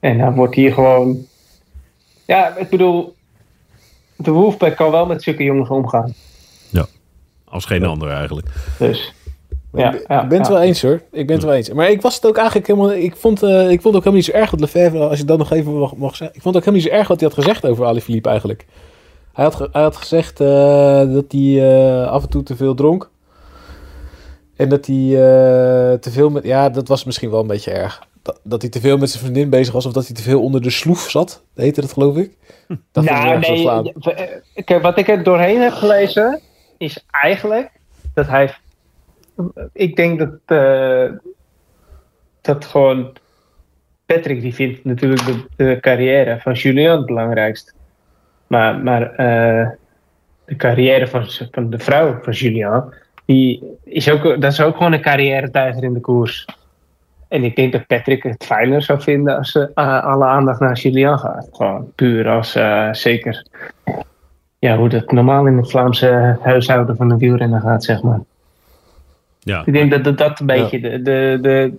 En 0.00 0.18
dan 0.18 0.34
wordt 0.34 0.54
hier 0.54 0.72
gewoon... 0.72 1.26
Ja, 2.24 2.56
ik 2.56 2.68
bedoel... 2.68 3.16
De 4.16 4.30
Wolfpack 4.30 4.76
kan 4.76 4.90
wel 4.90 5.06
met 5.06 5.22
zulke 5.22 5.44
jongens 5.44 5.68
omgaan. 5.68 6.14
Ja, 6.70 6.86
als 7.44 7.64
geen 7.64 7.80
ja. 7.80 7.86
ander 7.86 8.10
eigenlijk. 8.10 8.46
Dus... 8.78 9.12
Ja, 9.72 9.94
ik, 9.94 10.04
ja, 10.08 10.22
ik 10.22 10.28
ben 10.28 10.38
het 10.38 10.46
ja. 10.46 10.52
wel 10.52 10.62
eens 10.62 10.82
hoor. 10.82 11.02
Ik 11.12 11.26
ben 11.26 11.36
het 11.36 11.44
wel 11.44 11.54
eens. 11.54 11.70
Maar 11.70 11.90
ik 11.90 12.02
was 12.02 12.14
het 12.14 12.26
ook 12.26 12.36
eigenlijk 12.36 12.66
helemaal. 12.66 12.92
Ik 12.92 13.16
vond, 13.16 13.42
uh, 13.42 13.70
ik 13.70 13.80
vond 13.80 13.84
het 13.84 13.86
ook 13.86 13.92
helemaal 13.92 14.12
niet 14.12 14.24
zo 14.24 14.32
erg 14.32 14.50
dat 14.50 14.60
Lefebvre, 14.60 15.08
als 15.08 15.18
je 15.18 15.24
dat 15.24 15.38
nog 15.38 15.52
even 15.52 15.78
mag, 15.78 15.96
mag 15.96 16.16
zeggen. 16.16 16.36
Ik 16.36 16.42
vond 16.42 16.54
het 16.54 16.64
ook 16.64 16.70
helemaal 16.72 16.84
niet 16.84 16.92
zo 16.92 16.98
erg 16.98 17.08
wat 17.08 17.20
hij 17.20 17.28
had 17.28 17.38
gezegd 17.38 17.66
over 17.66 17.86
Ali 17.86 18.00
Philippe 18.00 18.28
eigenlijk. 18.28 18.66
Hij 19.32 19.44
had, 19.44 19.54
ge, 19.54 19.68
hij 19.72 19.82
had 19.82 19.96
gezegd 19.96 20.40
uh, 20.40 20.48
dat 21.12 21.24
hij 21.28 21.40
uh, 21.40 22.06
af 22.06 22.22
en 22.22 22.28
toe 22.28 22.42
te 22.42 22.56
veel 22.56 22.74
dronk. 22.74 23.10
En 24.58 24.68
dat 24.68 24.86
hij 24.86 24.96
uh, 24.96 25.92
te 25.92 26.10
veel 26.10 26.30
met. 26.30 26.44
Ja, 26.44 26.68
dat 26.68 26.88
was 26.88 27.04
misschien 27.04 27.30
wel 27.30 27.40
een 27.40 27.46
beetje 27.46 27.70
erg. 27.70 28.06
Dat, 28.22 28.40
dat 28.42 28.62
hij 28.62 28.70
te 28.70 28.80
veel 28.80 28.96
met 28.96 29.10
zijn 29.10 29.22
vriendin 29.22 29.50
bezig 29.50 29.72
was. 29.72 29.86
Of 29.86 29.92
dat 29.92 30.06
hij 30.06 30.14
te 30.14 30.22
veel 30.22 30.42
onder 30.42 30.62
de 30.62 30.70
sloef 30.70 31.10
zat. 31.10 31.44
Heette 31.54 31.80
dat, 31.80 31.92
geloof 31.92 32.16
ik. 32.16 32.36
Dat 32.92 33.04
nou, 33.04 33.38
nee. 33.38 33.92
Kijk, 34.64 34.82
wat 34.82 34.98
ik 34.98 35.08
er 35.08 35.22
doorheen 35.22 35.60
heb 35.60 35.72
gelezen. 35.72 36.40
Is 36.78 37.04
eigenlijk 37.10 37.70
dat 38.14 38.26
hij. 38.26 38.54
Ik 39.72 39.96
denk 39.96 40.18
dat. 40.18 40.30
Uh, 40.46 41.10
dat 42.40 42.64
gewoon. 42.64 43.12
Patrick 44.06 44.40
die 44.40 44.54
vindt 44.54 44.84
natuurlijk 44.84 45.26
de, 45.26 45.44
de 45.56 45.78
carrière 45.80 46.40
van 46.40 46.52
Julian 46.52 46.96
het 46.96 47.06
belangrijkst. 47.06 47.74
Maar, 48.46 48.78
maar 48.78 49.02
uh, 49.02 49.68
de 50.44 50.56
carrière 50.56 51.06
van, 51.06 51.26
van 51.50 51.70
de 51.70 51.78
vrouw 51.78 52.18
van 52.22 52.32
Julian 52.32 52.94
die 53.28 53.62
is 53.84 54.10
ook, 54.10 54.22
dat 54.22 54.52
is 54.52 54.60
ook 54.60 54.76
gewoon 54.76 54.92
een 54.92 55.00
carrière-tijger 55.00 55.82
in 55.82 55.92
de 55.92 56.00
koers. 56.00 56.46
En 57.28 57.44
ik 57.44 57.56
denk 57.56 57.72
dat 57.72 57.86
Patrick 57.86 58.22
het 58.22 58.44
fijner 58.44 58.82
zou 58.82 59.00
vinden 59.00 59.36
als 59.36 59.54
uh, 59.54 60.04
alle 60.04 60.24
aandacht 60.24 60.60
naar 60.60 60.76
Julian 60.76 61.18
gaat. 61.18 61.48
Gewoon 61.52 61.92
puur 61.94 62.28
als 62.28 62.56
uh, 62.56 62.92
zeker. 62.92 63.46
Ja, 64.58 64.76
hoe 64.76 64.88
dat 64.88 65.12
normaal 65.12 65.46
in 65.46 65.56
het 65.56 65.70
Vlaamse 65.70 66.38
huishouden 66.42 66.96
van 66.96 67.10
een 67.10 67.18
wielrenner 67.18 67.60
gaat, 67.60 67.84
zeg 67.84 68.02
maar. 68.02 68.20
Ja. 69.38 69.62
Ik 69.64 69.72
denk 69.72 69.90
dat 69.90 70.04
dat, 70.04 70.18
dat 70.18 70.40
een 70.40 70.46
beetje 70.46 70.80
ja. 70.80 70.88
de, 70.88 71.02
de, 71.02 71.38
de, 71.40 71.72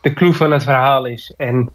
de 0.00 0.12
clue 0.12 0.32
van 0.32 0.52
het 0.52 0.62
verhaal 0.62 1.04
is. 1.04 1.34
En 1.36 1.70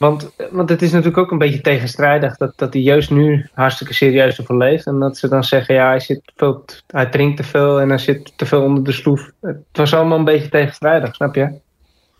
want, 0.00 0.30
want 0.50 0.68
het 0.68 0.82
is 0.82 0.90
natuurlijk 0.90 1.18
ook 1.18 1.30
een 1.30 1.38
beetje 1.38 1.60
tegenstrijdig 1.60 2.36
dat, 2.36 2.52
dat 2.56 2.72
hij 2.72 2.82
juist 2.82 3.10
nu 3.10 3.48
hartstikke 3.54 3.94
serieus 3.94 4.38
ervoor 4.38 4.56
leeft. 4.56 4.86
En 4.86 4.98
dat 4.98 5.16
ze 5.16 5.28
dan 5.28 5.44
zeggen, 5.44 5.74
ja, 5.74 5.88
hij, 5.88 6.00
zit 6.00 6.32
veel, 6.36 6.64
hij 6.86 7.06
drinkt 7.06 7.36
te 7.36 7.42
veel 7.42 7.80
en 7.80 7.88
hij 7.88 7.98
zit 7.98 8.32
te 8.36 8.46
veel 8.46 8.62
onder 8.62 8.84
de 8.84 8.92
sloef. 8.92 9.30
Het 9.40 9.56
was 9.72 9.94
allemaal 9.94 10.18
een 10.18 10.24
beetje 10.24 10.48
tegenstrijdig, 10.48 11.14
snap 11.14 11.34
je? 11.34 11.58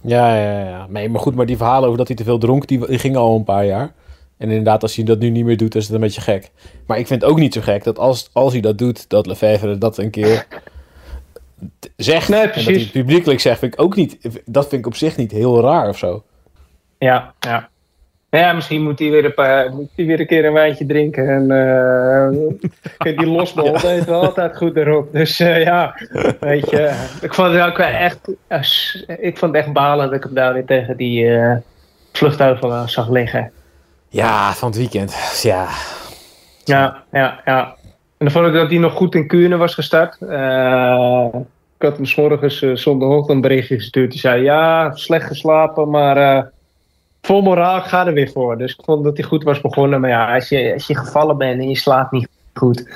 Ja, 0.02 0.36
ja, 0.36 0.60
ja. 0.68 0.86
Nee, 0.88 1.08
maar 1.08 1.20
goed, 1.20 1.34
maar 1.34 1.46
die 1.46 1.56
verhalen 1.56 1.84
over 1.84 1.98
dat 1.98 2.06
hij 2.06 2.16
te 2.16 2.24
veel 2.24 2.38
dronk, 2.38 2.66
die, 2.66 2.86
die 2.86 2.98
gingen 2.98 3.20
al 3.20 3.36
een 3.36 3.44
paar 3.44 3.66
jaar. 3.66 3.92
En 4.36 4.48
inderdaad, 4.48 4.82
als 4.82 4.96
hij 4.96 5.04
dat 5.04 5.18
nu 5.18 5.30
niet 5.30 5.44
meer 5.44 5.56
doet, 5.56 5.74
is 5.74 5.84
het 5.84 5.94
een 5.94 6.00
beetje 6.00 6.20
gek. 6.20 6.50
Maar 6.86 6.98
ik 6.98 7.06
vind 7.06 7.22
het 7.22 7.30
ook 7.30 7.38
niet 7.38 7.54
zo 7.54 7.60
gek 7.60 7.84
dat 7.84 7.98
als, 7.98 8.30
als 8.32 8.52
hij 8.52 8.60
dat 8.60 8.78
doet, 8.78 9.08
dat 9.08 9.26
Lefevre 9.26 9.78
dat 9.78 9.98
een 9.98 10.10
keer 10.10 10.46
zegt. 11.96 12.28
Nee, 12.28 12.40
en 12.40 12.46
dat 12.46 12.64
hij 12.64 12.74
het 12.74 12.92
publiekelijk 12.92 13.40
zegt, 13.40 13.58
vind 13.58 13.72
ik 13.74 13.80
ook 13.80 13.96
niet. 13.96 14.18
Dat 14.44 14.68
vind 14.68 14.80
ik 14.80 14.86
op 14.86 14.96
zich 14.96 15.16
niet 15.16 15.30
heel 15.32 15.60
raar 15.60 15.88
of 15.88 15.98
zo. 15.98 16.22
Ja, 16.98 17.34
ja. 17.38 17.69
Ja, 18.30 18.52
misschien 18.52 18.82
moet 18.82 18.98
hij 18.98 19.10
weer 19.10 19.24
een, 19.24 19.34
paar, 19.34 19.70
moet 19.70 19.88
hij 19.96 20.06
weer 20.06 20.20
een 20.20 20.26
keer 20.26 20.44
een 20.44 20.52
wijntje 20.52 20.86
drinken. 20.86 21.28
En 21.28 21.50
uh, 23.02 23.16
die 23.16 23.26
losbol 23.26 23.72
ja. 23.72 23.78
deed 23.78 24.04
wel 24.04 24.24
altijd 24.24 24.56
goed 24.56 24.76
erop. 24.76 25.12
Dus 25.12 25.40
uh, 25.40 25.62
ja, 25.62 25.94
weet 26.40 26.70
je. 26.70 27.08
Ik 27.20 27.34
vond 27.34 27.52
het 27.52 27.62
ook 27.62 27.78
echt, 27.78 28.28
uh, 28.48 28.62
ik 29.18 29.38
vond 29.38 29.54
het 29.54 29.64
echt 29.64 29.72
balen 29.72 30.06
dat 30.06 30.16
ik 30.16 30.22
hem 30.22 30.34
daar 30.34 30.52
weer 30.52 30.64
tegen 30.64 30.96
die 30.96 31.24
uh, 31.24 31.56
vluchtheuvel 32.12 32.88
zag 32.88 33.08
liggen. 33.08 33.52
Ja, 34.08 34.52
van 34.52 34.68
het 34.68 34.78
weekend. 34.78 35.40
Ja. 35.42 35.68
Ja, 36.64 37.02
ja, 37.12 37.40
ja. 37.44 37.76
dan 38.18 38.30
vond 38.30 38.46
ik 38.46 38.52
dat 38.52 38.70
hij 38.70 38.78
nog 38.78 38.92
goed 38.92 39.14
in 39.14 39.26
Kuurne 39.26 39.56
was 39.56 39.74
gestart. 39.74 40.16
Eh, 40.20 41.28
ik 41.78 41.86
had 41.86 41.96
hem 41.96 42.04
s 42.04 42.14
morgens 42.14 42.62
uh, 42.62 42.76
zondagochtend 42.76 43.30
een 43.30 43.40
berichtje 43.40 43.74
gestuurd. 43.74 44.10
Die 44.10 44.20
zei, 44.20 44.42
ja, 44.42 44.94
slecht 44.94 45.26
geslapen, 45.26 45.90
maar 45.90 46.16
eh, 46.16 46.44
vol 47.22 47.42
moraal, 47.42 47.76
ik 47.76 47.84
ga 47.84 48.06
er 48.06 48.12
weer 48.12 48.30
voor. 48.30 48.58
Dus 48.58 48.72
ik 48.72 48.84
vond 48.84 49.04
dat 49.04 49.16
hij 49.16 49.26
goed 49.26 49.42
was 49.42 49.60
begonnen. 49.60 50.00
Maar 50.00 50.10
ja, 50.10 50.34
als 50.34 50.48
je, 50.48 50.72
als 50.72 50.86
je 50.86 50.96
gevallen 50.96 51.38
bent 51.38 51.60
en 51.60 51.68
je 51.68 51.76
slaapt 51.76 52.12
niet 52.12 52.28
goed, 52.54 52.88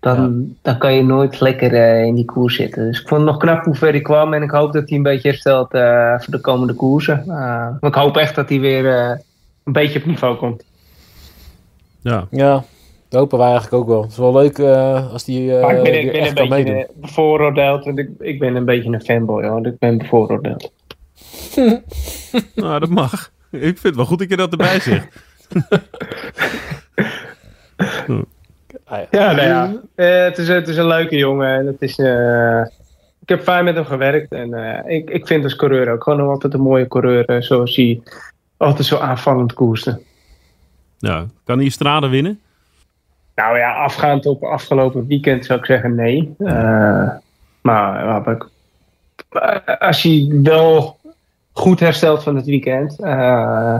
dan, 0.00 0.54
dan 0.62 0.78
kan 0.78 0.94
je 0.94 1.02
nooit 1.02 1.40
lekker 1.40 1.74
eh, 1.74 2.04
in 2.04 2.14
die 2.14 2.24
koers 2.24 2.56
zitten. 2.56 2.86
Dus 2.86 3.00
ik 3.00 3.08
vond 3.08 3.20
het 3.20 3.30
nog 3.30 3.38
knap 3.40 3.64
hoe 3.64 3.74
ver 3.74 3.90
hij 3.90 4.00
kwam. 4.00 4.34
En 4.34 4.42
ik 4.42 4.50
hoop 4.50 4.72
dat 4.72 4.88
hij 4.88 4.96
een 4.96 5.02
beetje 5.02 5.28
herstelt 5.28 5.72
eh, 5.74 6.14
voor 6.18 6.32
de 6.32 6.40
komende 6.40 6.74
koersen. 6.74 7.20
Eh, 7.20 7.26
maar 7.26 7.78
ik 7.80 7.94
hoop 7.94 8.16
echt 8.16 8.34
dat 8.34 8.48
hij 8.48 8.60
weer 8.60 8.88
eh, 8.98 9.16
een 9.64 9.72
beetje 9.72 9.98
op 9.98 10.04
niveau 10.06 10.36
komt. 10.36 10.64
Ja, 12.00 12.26
Ja, 12.30 12.64
dat 13.08 13.20
hopen 13.20 13.38
wij 13.38 13.50
eigenlijk 13.50 13.82
ook 13.82 13.88
wel. 13.88 14.02
Het 14.02 14.10
is 14.10 14.16
wel 14.16 14.32
leuk 14.32 14.58
eh, 14.58 15.12
als 15.12 15.24
die 15.24 15.54
eh 15.54 15.62
maar 15.62 15.76
ik 15.76 15.82
ben, 15.82 16.00
ik 16.00 16.12
ben 16.12 16.20
echt 16.20 16.28
een 16.28 16.34
kan 16.34 16.48
beetje 16.48 16.72
meedoen. 16.72 16.94
bevooroordeeld. 16.94 17.84
Want 17.84 17.98
ik, 17.98 18.10
ik 18.18 18.38
ben 18.38 18.54
een 18.54 18.64
beetje 18.64 18.92
een 18.92 19.00
fanboy 19.02 19.46
hoor. 19.46 19.66
Ik 19.66 19.78
ben 19.78 19.98
bevooroordeeld. 19.98 20.72
nou 22.54 22.80
dat 22.80 22.88
mag. 22.88 23.30
Ik 23.50 23.60
vind 23.60 23.82
het 23.82 23.96
wel 23.96 24.04
goed 24.04 24.18
dat 24.18 24.28
je 24.28 24.36
dat 24.36 24.50
erbij 24.50 24.80
zegt. 24.90 25.22
Ja. 28.06 28.24
Ja, 29.10 29.32
nou 29.32 29.40
ja. 29.48 29.72
Eh, 29.94 30.24
het, 30.24 30.38
is, 30.38 30.48
het 30.48 30.68
is 30.68 30.76
een 30.76 30.86
leuke 30.86 31.16
jongen. 31.16 31.58
En 31.58 31.66
het 31.66 31.82
is, 31.82 31.98
eh, 31.98 32.60
ik 33.20 33.28
heb 33.28 33.42
fijn 33.42 33.64
met 33.64 33.74
hem 33.74 33.84
gewerkt. 33.84 34.32
En 34.32 34.54
eh, 34.54 34.96
ik, 34.96 35.10
ik 35.10 35.26
vind 35.26 35.44
als 35.44 35.56
coureur 35.56 35.92
ook 35.92 36.02
gewoon 36.02 36.18
nog 36.18 36.28
altijd 36.28 36.54
een 36.54 36.60
mooie 36.60 36.88
coureur. 36.88 37.42
zoals 37.42 37.76
hij 37.76 38.00
altijd 38.56 38.86
zo 38.86 38.98
aanvallend 38.98 39.52
koerste. 39.52 40.00
Ja, 40.98 41.26
kan 41.44 41.58
hij 41.58 41.68
Strade 41.68 42.08
winnen? 42.08 42.40
Nou 43.34 43.58
ja, 43.58 43.74
afgaand 43.74 44.26
op 44.26 44.42
afgelopen 44.42 45.06
weekend 45.06 45.44
zou 45.44 45.58
ik 45.58 45.64
zeggen 45.64 45.94
nee. 45.94 46.34
Eh, 46.38 47.08
maar 47.60 48.04
ja, 48.04 48.22
maar 48.24 48.48
als 49.78 50.02
hij 50.02 50.28
wel 50.42 50.97
goed 51.58 51.80
herstelt 51.80 52.22
van 52.22 52.36
het 52.36 52.44
weekend. 52.46 53.00
eh, 53.00 53.76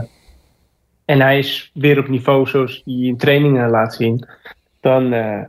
en 1.05 1.21
hij 1.21 1.37
is 1.39 1.71
weer 1.73 1.99
op 1.99 2.07
niveau 2.07 2.47
zoals 2.47 2.81
hij 2.85 2.93
in 2.93 3.17
trainingen 3.17 3.69
laat 3.69 3.93
zien. 3.93 4.27
Dan, 4.81 5.13
eh, 5.13 5.41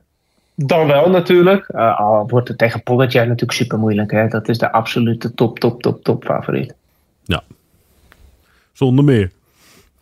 dan 0.55 0.87
wel 0.87 1.11
natuurlijk. 1.11 1.69
Eh, 1.69 1.99
al 2.01 2.29
wordt 2.29 2.49
het 2.49 2.59
tegen 2.59 2.83
Pogacar 2.83 3.23
natuurlijk 3.27 3.53
super 3.53 3.79
moeilijk. 3.79 4.11
Hè? 4.11 4.29
Dat 4.29 4.49
is 4.49 4.59
de 4.59 4.73
absolute 4.73 5.35
top, 5.35 5.59
top, 5.59 5.83
top, 5.83 6.03
top 6.03 6.25
favoriet. 6.25 6.75
Zonder 8.73 9.05
meer. 9.05 9.31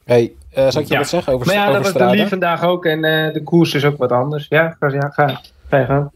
Hey, 0.05 0.33
eh 0.51 0.69
zal 0.69 0.81
ik 0.83 0.87
je 0.89 0.93
Ja. 0.93 0.99
wat 1.01 1.09
zeggen 1.09 1.33
over, 1.33 1.47
Maar 1.47 1.55
ja, 1.55 1.61
over 1.63 1.73
dat 1.75 1.83
was 1.83 1.93
de 1.93 1.99
Strade? 1.99 2.17
lief 2.17 2.29
vandaag 2.29 2.63
ook. 2.65 2.85
En 2.85 3.05
eh, 3.05 3.33
de 3.33 3.43
koers 3.43 3.75
is 3.75 3.85
ook 3.85 3.97
wat 3.97 4.13
anders. 4.13 4.47
Ja, 4.49 4.77
ga, 4.81 4.89
ja, 4.93 5.09
ga, 5.09 5.41
ga. 5.85 6.11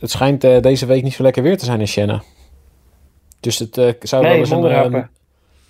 Het 0.00 0.10
schijnt 0.10 0.44
eh, 0.44 0.60
deze 0.60 0.86
week 0.86 1.02
niet 1.02 1.12
zo 1.12 1.22
lekker 1.22 1.42
weer 1.42 1.58
te 1.58 1.64
zijn 1.64 1.80
in 1.80 1.88
Siena. 1.88 2.22
Dus 3.40 3.58
het 3.58 3.78
eh, 3.78 3.92
zou 4.00 4.22
wel 4.22 4.30
Nee, 4.30 4.40
eens 4.40 4.50
een... 4.50 5.08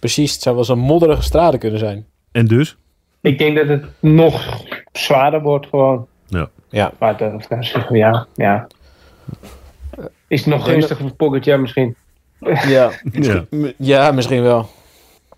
eh, 0.02 0.08
precies, 0.08 0.32
het 0.32 0.42
zou 0.42 0.54
wel 0.54 0.64
eens 0.64 0.72
een 0.72 0.86
modderige 0.86 1.22
strade 1.22 1.58
kunnen 1.58 1.78
zijn. 1.78 2.06
En 2.32 2.46
dus? 2.46 2.76
Ik 3.20 3.38
denk 3.38 3.56
dat 3.56 3.68
het 3.68 3.84
nog 4.00 4.62
zwaarder 4.92 5.42
wordt 5.42 5.66
gewoon. 5.66 6.06
Ja. 6.26 6.48
Ja. 6.68 6.92
Maar 6.98 7.16
dat, 7.16 7.34
of 7.34 7.46
zeggen, 7.60 7.96
ja, 7.96 8.26
ja. 8.34 8.66
Is 10.26 10.44
het 10.44 10.54
nog 10.54 10.64
gunstig 10.64 10.98
voor 10.98 11.58
misschien? 11.60 11.94
Ja. 12.66 12.90
Ja. 13.12 13.44
ja, 13.76 14.12
misschien 14.12 14.42
wel. 14.42 14.68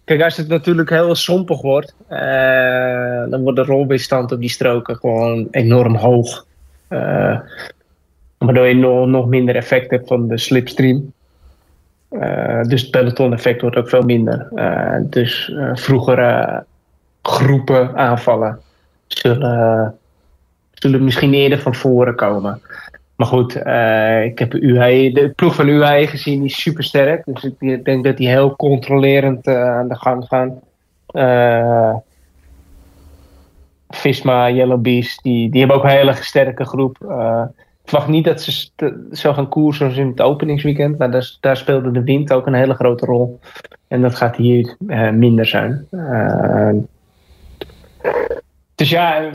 Kijk, 0.05 0.23
als 0.23 0.37
het 0.37 0.49
natuurlijk 0.49 0.91
heel 0.91 1.15
sompig 1.15 1.61
wordt, 1.61 1.95
eh, 2.09 3.31
dan 3.31 3.43
wordt 3.43 3.57
de 3.57 3.65
rolweerstand 3.65 4.33
op 4.33 4.41
die 4.41 4.51
stroken 4.51 4.97
gewoon 4.97 5.49
enorm 5.51 5.95
hoog. 5.95 6.47
Eh, 6.89 7.39
waardoor 8.39 8.67
je 8.67 8.75
nog, 8.75 9.07
nog 9.07 9.27
minder 9.27 9.57
effect 9.57 9.91
hebt 9.91 10.09
van 10.09 10.29
de 10.29 10.39
slipstream. 10.39 11.13
Eh, 12.21 12.63
dus 12.63 12.81
het 12.81 12.91
peloton-effect 12.91 13.61
wordt 13.61 13.77
ook 13.77 13.89
veel 13.89 14.03
minder. 14.03 14.49
Eh, 14.55 14.97
dus 15.03 15.51
eh, 15.51 15.71
vroegere 15.75 16.65
groepen 17.23 17.97
aanvallen 17.97 18.61
zullen, 19.07 19.95
zullen 20.73 21.05
misschien 21.05 21.35
eerder 21.35 21.59
van 21.59 21.75
voren 21.75 22.15
komen. 22.15 22.61
Maar 23.17 23.27
goed, 23.27 23.57
ik 24.31 24.39
heb 24.39 24.55
UAE, 24.55 25.13
de 25.13 25.33
ploeg 25.37 25.55
van 25.55 25.69
UAE 25.69 26.07
gezien, 26.07 26.41
die 26.41 26.49
is 26.49 26.61
super 26.61 26.85
sterk. 26.85 27.23
Dus 27.25 27.51
ik 27.59 27.85
denk 27.85 28.05
dat 28.05 28.17
die 28.17 28.29
heel 28.29 28.57
controlerend 28.57 29.47
aan 29.47 29.89
de 29.89 29.95
gang 29.95 30.27
gaan. 30.29 30.61
Visma, 33.89 34.51
Yellow 34.51 34.81
Beast, 34.81 35.23
die, 35.23 35.51
die 35.51 35.59
hebben 35.59 35.77
ook 35.77 35.85
een 35.85 35.91
hele 35.91 36.15
sterke 36.15 36.65
groep. 36.65 36.97
Eh, 37.85 37.91
ik 37.91 37.91
verwacht 37.91 38.09
niet 38.09 38.25
dat 38.25 38.43
ze 38.43 38.71
zo 39.13 39.33
gaan 39.33 39.49
koersen 39.49 39.87
zoals 39.87 40.01
in 40.01 40.11
het 40.11 40.21
openingsweekend. 40.21 40.99
Maar 40.99 41.11
daar, 41.11 41.37
daar 41.41 41.57
speelde 41.57 41.91
de 41.91 42.03
wind 42.03 42.33
ook 42.33 42.47
een 42.47 42.55
hele 42.55 42.75
grote 42.75 43.07
rol. 43.07 43.41
En 43.89 44.03
dat 44.03 44.15
gaat 44.15 44.37
hier 44.37 44.77
eh, 44.87 45.11
minder 45.11 45.47
zijn. 45.47 45.87
Eh, 45.91 46.71
dus 48.75 48.91
ja, 48.91 49.31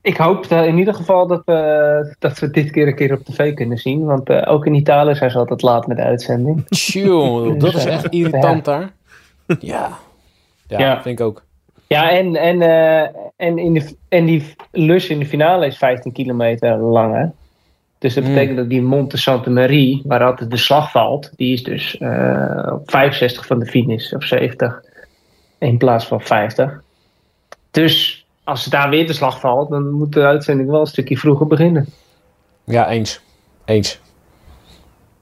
ik 0.00 0.16
hoop 0.16 0.48
dat 0.48 0.66
in 0.66 0.78
ieder 0.78 0.94
geval 0.94 1.26
dat 1.26 1.42
we, 1.44 2.14
dat 2.18 2.38
we 2.38 2.50
dit 2.50 2.70
keer 2.70 2.86
een 2.86 2.94
keer 2.94 3.12
op 3.12 3.24
tv 3.24 3.54
kunnen 3.54 3.78
zien. 3.78 4.04
Want 4.04 4.28
eh, 4.28 4.52
ook 4.52 4.66
in 4.66 4.74
Italië 4.74 5.14
zijn 5.14 5.30
ze 5.30 5.38
altijd 5.38 5.62
laat 5.62 5.86
met 5.86 5.96
de 5.96 6.02
uitzending. 6.02 6.66
Tjoe, 6.68 7.56
dat 7.58 7.74
is 7.74 7.84
echt 7.84 8.08
irritant 8.08 8.64
daar. 8.64 8.92
Ja. 9.60 9.98
Ja, 10.66 10.78
Ja. 10.78 11.02
vind 11.02 11.18
ik 11.20 11.26
ook. 11.26 11.42
Ja, 11.86 12.10
en, 12.10 12.36
en, 12.36 12.62
eh, 12.62 13.08
en, 13.36 13.58
in 13.58 13.74
de, 13.74 13.96
en 14.08 14.24
die 14.24 14.54
lus 14.70 15.08
in 15.08 15.18
de 15.18 15.26
finale 15.26 15.66
is 15.66 15.76
15 15.76 16.12
kilometer 16.12 16.76
lang. 16.76 17.14
Hè? 17.14 17.26
Dus 18.00 18.14
dat 18.14 18.24
Mm. 18.24 18.30
betekent 18.30 18.56
dat 18.56 18.68
die 18.68 18.82
Monte 18.82 19.16
Santa 19.16 19.50
Marie, 19.50 20.02
waar 20.04 20.24
altijd 20.24 20.50
de 20.50 20.56
slag 20.56 20.90
valt, 20.90 21.30
die 21.36 21.52
is 21.52 21.62
dus 21.62 21.98
eh, 21.98 22.68
op 22.72 22.90
65 22.90 23.46
van 23.46 23.58
de 23.58 23.66
finish 23.66 24.12
of 24.12 24.24
70 24.24 24.82
in 25.58 25.78
plaats 25.78 26.06
van 26.06 26.20
50. 26.20 26.82
Dus 27.70 28.26
als 28.44 28.64
daar 28.64 28.90
weer 28.90 29.06
de 29.06 29.12
slag 29.12 29.40
valt, 29.40 29.70
dan 29.70 29.90
moet 29.90 30.12
de 30.12 30.24
uitzending 30.24 30.70
wel 30.70 30.80
een 30.80 30.86
stukje 30.86 31.16
vroeger 31.18 31.46
beginnen. 31.46 31.86
Ja, 32.64 32.88
eens. 32.88 33.20
Eens. 33.64 34.00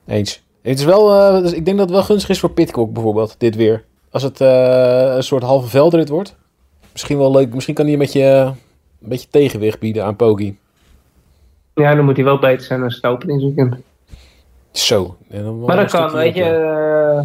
Eens. 0.07 0.43
Het 0.63 0.79
is 0.79 0.85
wel, 0.85 1.13
eh, 1.13 1.43
dus 1.43 1.53
ik 1.53 1.65
denk 1.65 1.77
dat 1.79 1.87
het 1.87 1.97
wel 1.97 2.05
gunstig 2.07 2.31
is 2.31 2.41
voor 2.41 2.51
Pitcock 2.51 2.93
bijvoorbeeld, 2.93 3.35
dit 3.39 3.57
weer. 3.57 3.85
Als 4.11 4.23
het 4.23 4.41
eh, 4.41 5.13
een 5.15 5.23
soort 5.23 5.43
halve 5.43 5.69
veldrit 5.69 6.09
wordt. 6.09 6.37
Misschien 6.93 7.19
wel 7.19 7.31
leuk. 7.31 7.55
Misschien 7.55 7.75
kan 7.75 7.85
hij 7.85 7.93
een 7.95 8.01
beetje, 8.01 8.23
een 9.03 9.09
beetje 9.09 9.29
tegenwicht 9.31 9.79
bieden 9.79 10.05
aan 10.05 10.17
Poggi. 10.17 10.59
Ja, 11.79 11.95
dan 11.95 12.05
moet 12.05 12.17
hij 12.17 12.25
wel 12.25 12.39
beter 12.39 12.67
zijn 12.67 12.83
als 12.83 12.95
het 12.95 13.05
openingsweekend. 13.07 13.77
Zo. 14.73 15.17
En 15.31 15.43
dan 15.45 15.61
Maar 15.61 15.77
dat 15.77 15.91
kan, 15.91 16.13
weet 16.13 16.35
je. 16.35 16.43
eh, 16.45 17.25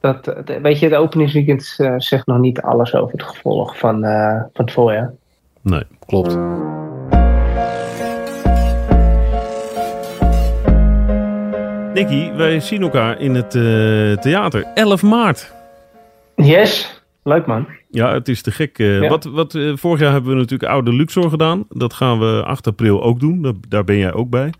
dat, 0.00 0.34
weet 0.62 0.78
je, 0.78 0.88
de 0.88 0.96
openingsweekend 0.96 1.74
eh, 1.76 1.94
zegt 1.96 2.26
nog 2.26 2.38
niet 2.38 2.60
alles 2.60 2.94
over 2.94 3.12
het 3.12 3.22
gevolg 3.22 3.78
van, 3.78 4.04
eh, 4.04 4.40
van 4.52 4.64
het 4.64 4.72
voorjaar. 4.72 5.12
Nee. 5.62 5.82
Klopt. 6.06 6.38
Nicky, 11.94 12.32
wij 12.32 12.60
zien 12.60 12.82
elkaar 12.82 13.20
in 13.20 13.34
het 13.34 13.54
eh, 13.54 14.22
theater. 14.22 14.66
11 14.74 15.02
maart. 15.02 15.52
Yes, 16.34 17.01
leuk 17.22 17.46
man. 17.46 17.66
Ja, 17.90 18.12
het 18.12 18.28
is 18.28 18.42
te 18.42 18.50
gek. 18.50 18.78
eh. 18.78 19.00
Ja. 19.00 19.08
Wat, 19.08 19.24
wat, 19.24 19.54
eh, 19.54 19.72
vorig 19.76 20.00
jaar 20.00 20.12
hebben 20.12 20.30
we 20.32 20.36
natuurlijk 20.36 20.70
Oude 20.70 20.92
Luxor 20.92 21.30
gedaan. 21.30 21.64
Dat 21.68 21.94
gaan 21.94 22.18
we 22.18 22.42
8 22.44 22.66
april 22.66 23.02
ook 23.02 23.20
doen. 23.20 23.56
Daar, 23.68 23.84
ben 23.84 23.96
jij 23.96 24.12
ook 24.12 24.30
bij. 24.30 24.52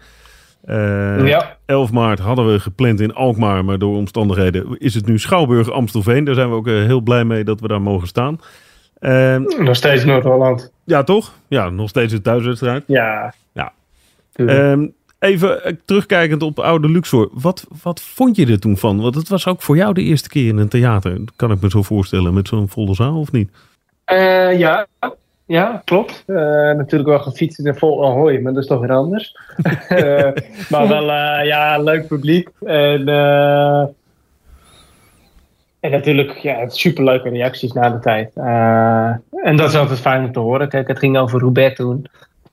Eh, 0.65 1.27
ja, 1.27 1.57
11 1.67 1.93
maart 1.93 2.19
hadden 2.19 2.53
we 2.53 2.61
gepland 2.61 3.01
in 3.01 3.15
Alkmaar, 3.15 3.65
maar 3.65 3.79
door 3.79 3.97
omstandigheden 3.97 4.79
is 4.79 4.95
het 4.95 5.07
nu 5.07 5.19
Schouwburg 5.19 5.71
Amstelveen. 5.71 6.25
Daar 6.25 6.35
zijn 6.35 6.49
we 6.49 6.55
ook 6.55 6.67
eh, 6.67 6.75
heel 6.75 7.01
blij 7.01 7.25
mee 7.25 7.45
dat 7.45 7.61
we 7.61 7.69
daar 7.69 7.83
mogen 7.83 8.09
staan. 8.09 8.39
Eh, 8.99 9.37
nog 9.37 9.77
steeds 9.77 10.05
Noord-Holland. 10.05 10.73
ja, 10.85 11.03
toch? 11.03 11.33
Ja, 11.49 11.71
nog 11.71 11.89
steeds 11.89 12.13
een 12.13 12.23
thuiswedstrijd. 12.23 12.85
Ja. 12.87 13.35
Ja. 13.53 13.73
Even 15.23 15.65
eh, 15.65 15.73
terugkijkend 15.85 16.43
op 16.43 16.59
Oude 16.59 16.89
Luxor. 16.89 17.29
Wat, 17.33 17.67
wat 17.83 18.01
vond 18.01 18.37
je 18.37 18.47
er 18.47 18.61
toen 18.61 18.77
van? 18.77 19.01
Want 19.01 19.15
het 19.15 19.29
was 19.29 19.47
ook 19.47 19.63
voor 19.63 19.77
jou 19.77 19.95
de 19.95 20.03
eerste 20.03 20.29
keer 20.29 20.49
in 20.49 20.59
een 20.59 20.69
theater. 20.69 21.21
Kan 21.37 21.51
ik 21.51 21.61
me 21.61 21.71
zo 21.71 21.83
voorstellen 21.83 22.35
met 22.35 22.49
zo'n 22.49 22.69
volle 22.69 22.95
zaal 22.95 23.19
of 23.19 23.33
niet? 23.33 23.51
Eh, 24.05 24.59
ja. 24.59 24.87
ja, 25.47 25.83
klopt. 25.85 26.23
Eh, 26.27 26.37
natuurlijk 26.73 27.11
wel 27.11 27.19
gefietst 27.19 27.59
en 27.59 27.77
vol 27.77 28.07
ahoy, 28.07 28.39
maar 28.39 28.53
dat 28.53 28.63
is 28.63 28.69
toch 28.69 28.81
weer 28.81 28.93
anders. 28.93 29.37
Maar 30.71 30.89
wel, 30.89 31.05
ja, 31.43 31.79
leuk 31.79 32.07
publiek. 32.07 32.49
En, 32.65 33.09
en 35.81 35.91
natuurlijk, 35.91 36.39
ja, 36.39 36.69
superleuke 36.69 37.29
reacties 37.29 37.73
na 37.73 37.91
de 37.91 37.99
tijd. 37.99 38.31
En 39.45 39.57
dat 39.57 39.69
is 39.69 39.77
altijd 39.77 40.01
fijn 40.01 40.25
om 40.25 40.33
te 40.33 40.39
horen. 40.39 40.69
Kijk, 40.69 40.89
het 40.89 40.99
ging 40.99 41.19
over 41.19 41.41
Roubaix 41.41 41.77
toen. 41.77 42.07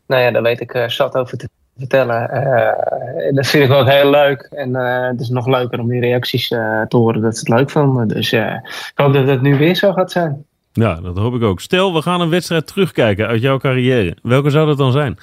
Nou 0.08 0.22
ja, 0.22 0.32
daar 0.32 0.42
weet 0.42 0.62
ik 0.62 0.84
zat 0.88 1.16
over 1.16 1.38
te 1.38 1.50
vertellen. 1.80 2.30
Eh, 2.30 3.34
dat 3.34 3.48
vind 3.48 3.64
ik 3.64 3.72
ook 3.72 3.90
heel 3.90 4.10
leuk. 4.10 4.42
En 4.42 4.76
eh, 4.76 5.08
het 5.08 5.20
is 5.20 5.30
nog 5.30 5.48
leuker 5.48 5.80
om 5.80 5.88
die 5.88 6.00
reacties 6.00 6.52
eh, 6.52 6.82
te 6.82 6.98
horen 6.98 7.22
dat 7.22 7.38
ze 7.38 7.40
het 7.40 7.60
leuk 7.60 7.70
vonden. 7.70 8.08
Dus 8.08 8.34
ik 8.34 8.92
hoop 8.96 9.14
dat 9.14 9.28
het 9.28 9.42
nu 9.42 9.58
weer 9.58 9.76
zo 9.76 9.94
gaat 9.94 10.12
zijn. 10.12 10.46
Ja, 10.74 10.96
dat 10.96 11.18
hoop 11.18 11.36
ik 11.36 11.44
ook. 11.44 11.60
Stel, 11.60 11.94
we 11.94 12.02
gaan 12.02 12.22
een 12.22 12.30
wedstrijd 12.30 12.68
terugkijken 12.68 13.28
uit 13.28 13.42
jouw 13.42 13.58
carrière. 13.58 14.18
Welke 14.22 14.50
zou 14.50 14.68
dat 14.68 14.78
dan 14.78 14.92
zijn? 14.92 15.18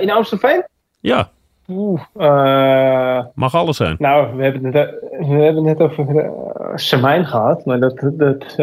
In 0.00 0.10
Amstelveen? 0.10 0.64
Ja, 1.00 1.30
Oeh, 1.68 2.00
eh, 2.16 3.24
mag 3.34 3.54
alles 3.54 3.76
zijn. 3.76 3.96
nou, 3.98 4.36
we 4.36 4.42
hebben 4.42 4.64
het 4.64 4.74
net, 4.74 4.90
we 5.28 5.42
hebben 5.42 5.64
het 5.64 5.78
net 5.78 5.90
over 5.90 6.30
Samijn 6.74 7.26
gehad. 7.26 7.64
Maar 7.64 7.80
dat, 7.80 8.10
dat, 8.12 8.56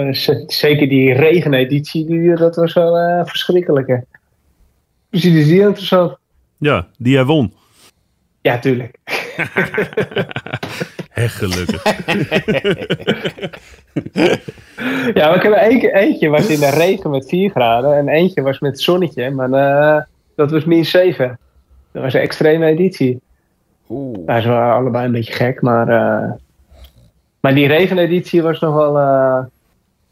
zeker 0.48 0.89
die 0.89 1.13
regeneditie, 1.13 2.06
die, 2.06 2.36
dat 2.36 2.56
was 2.56 2.74
wel 2.74 3.26
verschrikkelijk. 3.26 4.02
Is 5.10 5.22
die 5.22 5.62
interessant. 5.62 6.17
Ja, 6.60 6.88
die 6.98 7.15
hij 7.15 7.26
won. 7.26 7.54
Ja, 8.41 8.60
tuurlijk. 8.60 8.98
Hé, 11.10 11.28
gelukkig. 11.28 11.84
Ja, 15.13 15.28
maar 15.28 15.36
ik 15.36 15.41
heb 15.41 15.52
er 15.52 15.58
eentje, 15.58 15.93
eentje 15.93 16.30
was 16.30 16.48
in 16.48 16.60
de 16.60 16.69
regen 16.69 17.10
met 17.10 17.30
4 17.30 17.50
graden 17.50 17.98
en 17.98 18.10
eentje 18.10 18.41
was 18.41 18.60
met 18.60 18.82
zonnetje, 18.82 19.30
maar 19.30 19.52
eh, 19.52 20.02
dat 20.36 20.52
was 20.52 20.65
min 20.65 20.86
7. 20.86 21.39
Dat 21.91 22.04
was 22.04 22.13
een 22.13 22.22
extreme 22.22 22.65
editie. 22.65 23.22
Oeh. 23.89 24.26
Nou, 24.26 24.41
ze 24.41 24.50
waren 24.50 24.76
allebei 24.76 25.06
een 25.06 25.12
beetje 25.12 25.34
gek, 25.34 25.62
maar, 25.62 25.88
eh, 25.88 26.32
maar 27.39 27.54
die 27.54 27.67
regeneditie 27.67 28.41
was 28.41 28.60
nog 28.60 28.76
wel, 28.76 28.98
eh, 28.98 29.45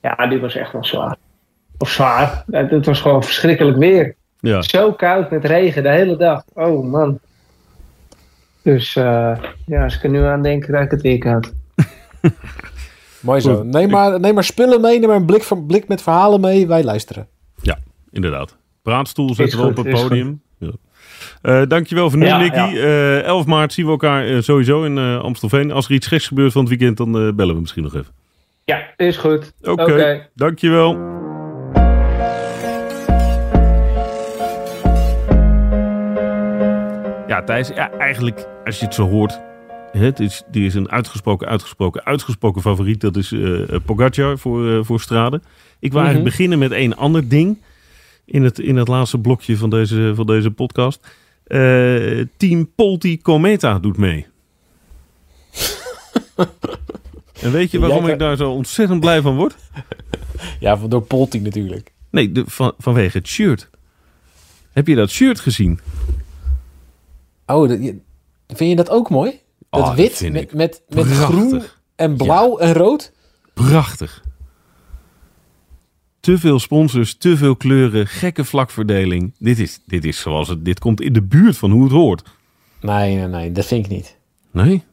ja, 0.02 0.28
die 0.28 0.40
was 0.40 0.56
echt 0.56 0.72
wel 0.72 0.86
zwaar. 0.86 1.18
Of 1.78 1.90
zwaar, 1.90 2.44
het, 2.52 2.72
het 2.72 2.86
was 2.86 3.02
gewoon 3.02 3.24
verschrikkelijk 3.24 3.78
weer. 3.78 4.16
Ja, 4.40 4.62
Zo 4.62 4.92
koud 4.94 5.32
met 5.32 5.46
regen 5.46 5.84
de 5.84 5.90
hele 5.90 6.18
dag. 6.18 6.44
Oh 6.54 6.92
man. 6.92 7.20
Dus 8.62 8.96
eh, 8.96 9.38
ja, 9.66 9.84
als 9.84 9.96
ik 9.96 10.04
er 10.04 10.10
nu 10.10 10.24
aan 10.24 10.42
denk, 10.44 10.66
raak 10.66 10.84
ik 10.86 10.92
het 10.92 11.02
weer 11.02 11.18
koud. 11.18 11.54
Mooi 13.20 13.42
zo. 13.42 13.64
Neem 13.64 13.90
maar, 13.90 14.20
neem 14.20 14.34
maar 14.34 14.44
spullen 14.44 14.82
mee, 14.82 15.00
neem 15.00 15.08
maar 15.08 15.18
een 15.18 15.26
blik, 15.26 15.44
van, 15.44 15.66
blik 15.66 15.88
met 15.88 16.02
verhalen 16.02 16.42
mee. 16.42 16.68
Wij 16.68 16.84
luisteren. 16.84 17.28
inderdaad. 18.12 18.58
Praatstoel 18.82 19.34
zetten 19.34 19.60
we 19.60 19.66
op 19.66 19.78
het 19.78 19.90
podium. 19.90 20.42
Ja. 20.58 20.72
Eh, 21.42 21.62
dankjewel 21.68 22.10
voor 22.10 22.20
nu, 22.20 22.26
Ja, 22.26 22.38
Nicky. 22.38 22.56
ja. 22.58 22.72
Eh, 22.74 23.22
11 23.24 23.46
maart 23.46 23.74
zien 23.74 23.86
we 23.86 23.92
elkaar 23.92 24.44
sowieso 24.44 24.84
in 24.84 24.98
eh, 24.98 25.20
Amstelveen. 25.20 25.72
Als 25.72 25.86
er 25.86 25.92
iets 25.94 26.08
geks 26.08 26.28
gebeurt 26.28 26.52
van 26.52 26.62
het 26.62 26.70
weekend, 26.70 26.98
dan 26.98 27.08
eh, 27.28 27.34
bellen 27.34 27.56
we 27.56 27.62
misschien 27.62 27.84
nog 27.84 27.96
even. 27.96 28.14
Ja, 28.66 28.82
is 28.96 29.18
goed. 29.18 29.54
Oké, 29.62 29.82
Oké. 29.82 30.28
dankjewel. 30.36 30.98
Ja, 37.38 37.44
Thijs, 37.44 37.68
ja, 37.68 37.92
eigenlijk, 37.92 38.48
als 38.66 38.80
je 38.80 38.86
het 38.86 38.94
zo 38.94 39.10
hoort... 39.10 39.40
hè, 39.92 40.06
Het 40.06 40.20
is, 40.20 40.44
die 40.52 40.66
is 40.66 40.74
een 40.74 40.92
uitgesproken, 40.92 41.48
uitgesproken, 41.48 42.06
uitgesproken 42.06 42.62
favoriet. 42.62 43.02
Dat 43.02 43.16
is 43.16 43.32
eh 43.32 43.76
Pogacar 43.86 44.38
voor, 44.38 44.72
eh, 44.72 44.80
voor 44.84 45.00
Strade. 45.00 45.42
Ik 45.80 45.92
wil 45.92 46.02
eigenlijk 46.02 46.30
beginnen 46.30 46.60
met 46.60 46.72
één 46.72 46.98
ander 46.98 47.30
ding. 47.30 47.58
In 48.26 48.44
het, 48.44 48.60
in 48.60 48.76
het 48.76 48.88
laatste 48.88 49.20
blokje 49.20 49.58
van 49.58 49.70
deze, 49.70 50.12
van 50.16 50.26
deze 50.26 50.52
podcast. 50.52 51.08
Team 52.38 52.72
Polti 52.76 53.22
Cometa 53.22 53.80
doet 53.80 53.98
mee. 53.98 54.26
en 57.44 57.52
weet 57.52 57.72
je 57.72 57.80
waarom 57.80 58.08
ik 58.08 58.20
daar 58.20 58.38
zo 58.38 58.52
ontzettend 58.52 59.00
blij 59.00 59.22
van 59.22 59.36
word? 59.36 59.56
Ja, 60.60 60.78
van 60.78 60.90
door 60.90 61.02
Polti 61.02 61.40
natuurlijk. 61.40 61.92
Nee, 62.10 62.32
de, 62.32 62.44
van, 62.46 62.74
vanwege 62.78 63.18
het 63.18 63.28
shirt. 63.28 63.70
Heb 64.72 64.88
je 64.88 64.96
dat 64.96 65.10
shirt 65.10 65.40
gezien? 65.40 65.80
Oh, 67.48 67.70
dat- 67.70 67.80
vind 68.48 68.70
je 68.70 68.76
dat 68.76 68.90
ook 68.90 69.10
mooi? 69.10 69.40
Dat 69.70 69.82
Oh, 69.82 69.96
wit 69.96 70.30
met, 70.32 70.54
met, 70.54 70.82
met 70.90 71.06
groen 71.06 71.62
en 71.96 72.18
blauw 72.18 72.58
en 72.58 72.74
rood? 72.74 73.12
Prachtig. 73.54 74.24
Te 76.20 76.38
veel 76.38 76.60
sponsors, 76.60 77.16
te 77.16 77.38
veel 77.38 77.56
kleuren, 77.56 78.08
gekke 78.08 78.44
vlakverdeling. 78.46 79.34
Dit 79.40 79.60
is, 79.60 79.80
dit 79.86 80.06
is 80.06 80.20
zoals 80.20 80.48
het. 80.48 80.66
Dit 80.66 80.80
komt 80.80 81.02
in 81.02 81.14
de 81.14 81.22
buurt 81.24 81.58
van 81.58 81.72
hoe 81.72 81.84
het 81.84 81.92
hoort. 81.92 82.24
Nee, 82.82 83.16
nee, 83.16 83.28
nee, 83.28 83.52
dat 83.52 83.66
vind 83.66 83.86
ik 83.86 83.92
niet. 83.92 84.18
Nee? 84.52 84.84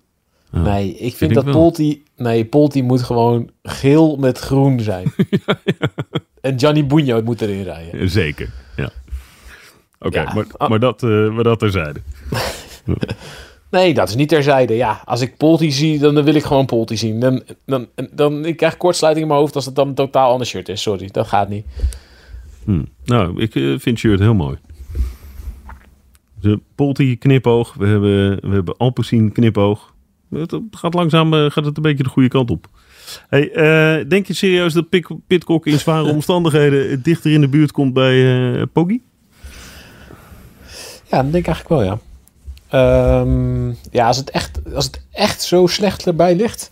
Nee, 0.51 0.97
ik 0.97 1.15
vind, 1.15 1.35
dat. 1.35 1.45
Polti... 1.45 2.03
Nee, 2.17 2.45
Polti 2.45 2.83
moet 2.83 3.03
gewoon 3.03 3.51
geel 3.63 4.17
met 4.17 4.39
groen 4.39 4.81
zijn. 4.81 5.13
En 6.41 6.59
Gianni 6.59 6.85
Bugno 6.85 7.23
moet 7.23 7.41
erin 7.41 7.63
rijden. 7.63 8.11
Zeker. 8.11 8.53
Ja. 8.77 8.91
Oké, 10.05 10.21
Ja. 10.21 10.35
maar, 10.35 10.69
maar, 10.69 10.81
dat, 10.81 11.03
eh, 11.03 11.31
maar 11.31 11.45
dat 11.45 11.59
terzijde. 11.59 12.01
Nee, 13.71 13.95
dat 13.95 14.09
is 14.09 14.15
niet 14.15 14.29
terzijde. 14.29 14.75
Ja, 14.75 15.03
als 15.05 15.21
ik 15.21 15.37
Polti 15.37 15.73
zie, 15.73 15.99
dan 15.99 16.25
wil 16.25 16.35
ik 16.35 16.45
gewoon 16.45 16.67
Polti 16.67 16.97
zien. 16.97 17.21
Dan, 17.21 17.43
dan, 17.67 17.87
dan, 18.13 18.45
ik 18.45 18.57
krijg 18.57 18.77
kortsluiting 18.77 19.25
in 19.25 19.31
mijn 19.31 19.43
hoofd 19.43 19.55
als 19.55 19.67
het 19.67 19.75
dan 19.75 19.89
een 19.89 19.95
totaal 19.95 20.31
ander 20.31 20.47
shirt 20.47 20.69
is. 20.69 20.83
Sorry, 20.83 21.09
dat 21.13 21.27
gaat 21.27 21.49
niet. 21.49 21.67
Hm. 22.65 22.83
Nou, 23.05 23.41
ik 23.41 23.55
eh, 23.55 23.75
vind 23.79 23.99
shirt 23.99 24.19
heel 24.21 24.35
mooi. 24.35 24.57
De 26.41 26.61
Polti 26.75 27.19
knipoog. 27.19 27.75
We 27.75 27.87
hebben, 27.87 28.41
we 28.49 28.55
hebben 28.55 28.77
Alpecin 28.77 29.33
knipoog. 29.33 29.95
Het 30.31 30.61
gaat 30.71 30.95
langzaam 30.95 31.35
eh, 31.35 31.51
gaat 31.51 31.65
het 31.65 31.77
een 31.77 31.83
beetje 31.83 32.03
de 32.03 32.09
goede 32.09 32.29
kant 32.29 32.51
op. 32.51 32.67
Hey, 33.29 33.49
denk 34.09 34.27
je 34.27 34.35
serieus 34.35 34.73
dat 34.73 34.89
Pitcock 35.27 35.67
in 35.67 35.79
zware 35.79 36.13
omstandigheden 36.15 37.03
dichter 37.03 37.33
in 37.33 37.41
de 37.41 37.49
buurt 37.49 37.73
komt 37.73 37.93
bij 37.93 38.67
Poggi? 38.73 39.03
Ja, 41.15 41.23
dat 41.23 41.33
denk 41.33 41.47
ik 41.47 41.55
eigenlijk 41.55 41.69
wel, 41.69 41.83
ja. 41.83 41.99
Ehm, 42.69 43.69
ja, 43.91 44.07
als 44.07 44.17
het, 44.17 44.31
echt, 44.31 44.61
als 44.75 44.85
het 44.85 45.01
echt 45.13 45.43
zo 45.43 45.67
slecht 45.67 46.07
erbij 46.07 46.35
ligt... 46.35 46.71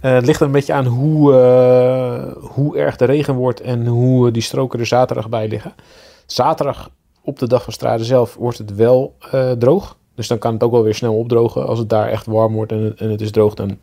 eh, 0.00 0.12
het 0.12 0.26
ligt 0.26 0.40
er 0.40 0.46
een 0.46 0.52
beetje 0.52 0.72
aan 0.72 0.86
hoe, 0.86 1.34
eh, 1.34 2.42
hoe 2.42 2.76
erg 2.78 2.96
de 2.96 3.04
regen 3.04 3.34
wordt... 3.34 3.60
en 3.60 3.86
hoe 3.86 4.30
die 4.30 4.42
stroken 4.42 4.80
er 4.80 4.86
zaterdag 4.86 5.28
bij 5.28 5.48
liggen. 5.48 5.72
Zaterdag 6.26 6.90
op 7.22 7.38
de 7.38 7.48
dag 7.48 7.62
van 7.62 7.72
Strade 7.72 8.04
zelf 8.04 8.34
wordt 8.34 8.58
het 8.58 8.74
wel 8.74 9.14
eh, 9.30 9.50
droog. 9.50 9.96
Dus 10.14 10.28
dan 10.28 10.38
kan 10.38 10.52
het 10.52 10.62
ook 10.62 10.70
wel 10.72 10.82
weer 10.82 10.94
snel 10.94 11.14
opdrogen. 11.18 11.66
Als 11.66 11.78
het 11.78 11.88
daar 11.88 12.08
echt 12.08 12.26
warm 12.26 12.54
wordt 12.54 12.72
en, 12.72 12.82
het- 12.82 13.00
en 13.00 13.10
het 13.10 13.20
is 13.20 13.30
droog, 13.30 13.54
dan, 13.54 13.78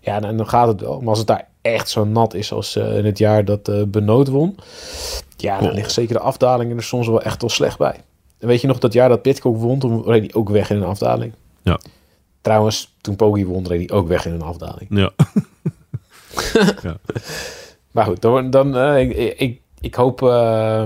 ja, 0.00 0.20
dan, 0.20 0.36
dan 0.36 0.48
gaat 0.48 0.68
het 0.68 0.80
wel. 0.80 0.98
Maar 1.00 1.08
als 1.08 1.18
het 1.18 1.26
daar 1.26 1.48
echt 1.62 1.88
zo 1.88 2.04
nat 2.04 2.34
is 2.34 2.52
als 2.52 2.76
eh, 2.76 2.96
in 2.96 3.04
het 3.04 3.18
jaar 3.18 3.44
dat 3.44 3.68
eh 3.68 3.82
Benoot 3.86 4.28
won... 4.28 4.56
ja, 5.36 5.60
dan 5.60 5.72
ligt 5.72 5.92
zeker 5.92 6.14
de 6.14 6.20
afdalingen 6.20 6.76
er 6.76 6.82
soms 6.82 7.06
wel 7.06 7.22
echt 7.22 7.40
wel 7.40 7.50
slecht 7.50 7.78
bij. 7.78 7.94
En 8.40 8.46
weet 8.48 8.60
je 8.60 8.66
nog 8.66 8.78
dat 8.78 8.92
jaar 8.92 9.08
dat 9.08 9.22
Pitcock 9.22 9.56
won, 9.56 9.78
toen 9.78 10.02
reed 10.04 10.20
hij 10.20 10.34
ook 10.34 10.48
weg 10.48 10.70
in 10.70 10.76
een 10.76 10.82
afdaling. 10.82 11.32
Ja. 11.62 11.80
Trouwens, 12.40 12.94
toen 13.00 13.16
Poggi 13.16 13.46
won, 13.46 13.66
reed 13.66 13.90
hij 13.90 13.98
ook 13.98 14.08
weg 14.08 14.26
in 14.26 14.32
een 14.32 14.42
afdaling. 14.42 14.86
Ja. 14.90 15.10
Maar 17.90 18.04
goed, 18.04 18.22
dan, 18.22 18.50
dan 18.50 18.76
eh, 18.76 19.00
ik, 19.00 19.38
ik, 19.38 19.60
ik, 19.80 19.94
hoop, 19.94 20.22
eh, 20.22 20.84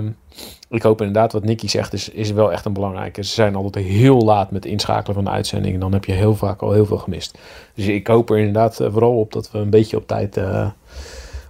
ik 0.71 0.83
hoop 0.83 0.99
inderdaad 1.01 1.33
wat 1.33 1.45
Nicky 1.45 1.69
zegt, 1.69 1.93
is, 1.93 2.09
is 2.09 2.31
wel 2.31 2.53
echt 2.53 2.65
een 2.65 2.73
belangrijke. 2.73 3.23
Ze 3.25 3.33
zijn 3.35 3.55
altijd 3.55 3.87
heel 3.87 4.21
laat 4.21 4.51
met 4.51 4.65
inschakelen 4.67 5.15
van 5.15 5.25
de 5.25 5.31
uitzending 5.31 5.75
en 5.75 5.81
dan 5.81 5.93
heb 5.93 6.05
je 6.05 6.13
heel 6.13 6.35
vaak 6.35 6.63
al 6.63 6.73
heel 6.73 6.87
veel 6.87 6.99
gemist. 6.99 7.39
Dus 7.75 7.87
ik 7.87 8.07
hoop 8.07 8.31
er 8.31 8.39
inderdaad 8.39 8.81
eh, 8.81 8.93
vooral 8.93 9.19
op 9.19 9.33
dat 9.33 9.51
we 9.51 9.59
een 9.59 9.71
beetje 9.71 9.97
op 9.97 10.07
tijd... 10.07 10.37
eh, 10.37 10.71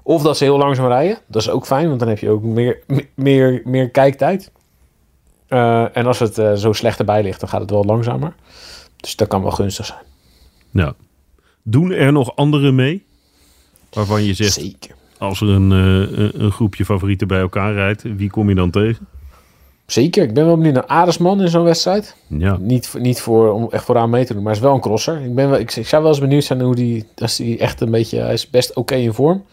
of 0.03 0.23
dat 0.23 0.37
ze 0.37 0.45
heel 0.45 0.59
langzaam 0.59 0.87
rijden. 0.87 1.19
Dat 1.27 1.43
is 1.43 1.51
ook 1.51 1.67
fijn, 1.67 1.89
want 1.89 2.01
dan 2.01 2.09
heb 2.09 2.19
je 2.19 2.31
ook 2.31 2.43
meer, 2.43 2.83
me- 2.87 3.09
meer, 3.15 3.63
meer 3.65 3.91
kijktijd. 3.91 4.51
Eh, 5.55 5.97
en 5.97 6.07
als 6.07 6.19
het 6.19 6.39
eh, 6.39 6.53
zo 6.53 6.73
slecht 6.73 6.99
erbij 6.99 7.23
ligt, 7.23 7.41
dan 7.41 7.49
gaat 7.49 7.61
het 7.61 7.71
wel 7.71 7.85
langzamer. 7.85 8.35
Dus 8.97 9.17
dat 9.17 9.29
kan 9.29 9.43
wel 9.43 9.51
gunstig 9.51 9.87
zijn. 9.87 9.99
ja. 10.71 10.95
Doen 11.63 11.91
er 11.91 12.13
nog 12.13 12.37
anderen 12.37 12.75
mee? 12.75 13.05
Waarvan 13.93 14.23
je 14.23 14.35
zegt, 14.35 14.53
Zeker. 14.53 14.95
als 15.19 15.41
er 15.41 15.49
een, 15.49 15.73
eh, 15.73 16.19
een- 16.19 16.43
een 16.45 16.51
groepje 16.53 16.85
favorieten 16.85 17.29
bij 17.29 17.41
elkaar 17.41 17.73
rijdt, 17.73 18.03
wie 18.03 18.31
kom 18.31 18.49
je 18.49 18.55
dan 18.55 18.71
tegen? 18.71 19.07
Zeker. 19.87 20.23
Ik 20.23 20.35
ben 20.35 20.47
wel 20.47 20.57
benieuwd 20.57 20.75
naar 20.75 20.87
Aresman 20.87 21.41
in 21.41 21.49
zo'n 21.49 21.63
wedstrijd. 21.65 22.17
Ja, 22.27 22.57
Niet, 22.61 22.95
niet 22.99 23.21
voor, 23.21 23.53
om 23.53 23.67
echt 23.71 23.85
vooraan 23.85 24.11
mee 24.11 24.25
te 24.25 24.33
doen, 24.33 24.43
maar 24.43 24.53
hij 24.53 24.61
is 24.61 24.67
wel 24.67 24.75
een 24.77 24.81
crosser. 24.81 25.21
Ik, 25.21 25.35
ben 25.35 25.51
wel, 25.51 25.59
ik, 25.59 25.75
ik 25.77 25.87
zou 25.87 26.03
wel 26.03 26.11
eens 26.11 26.21
benieuwd 26.21 26.45
zijn 26.45 26.61
hoe 26.61 26.75
die... 26.75 27.05
Als 27.17 27.37
die 27.37 27.59
echt 27.59 27.81
een 27.81 27.91
beetje... 27.91 28.19
Hij 28.21 28.33
is 28.33 28.51
best 28.51 28.75
oké 28.75 28.95
in 28.95 29.13
vorm. 29.13 29.45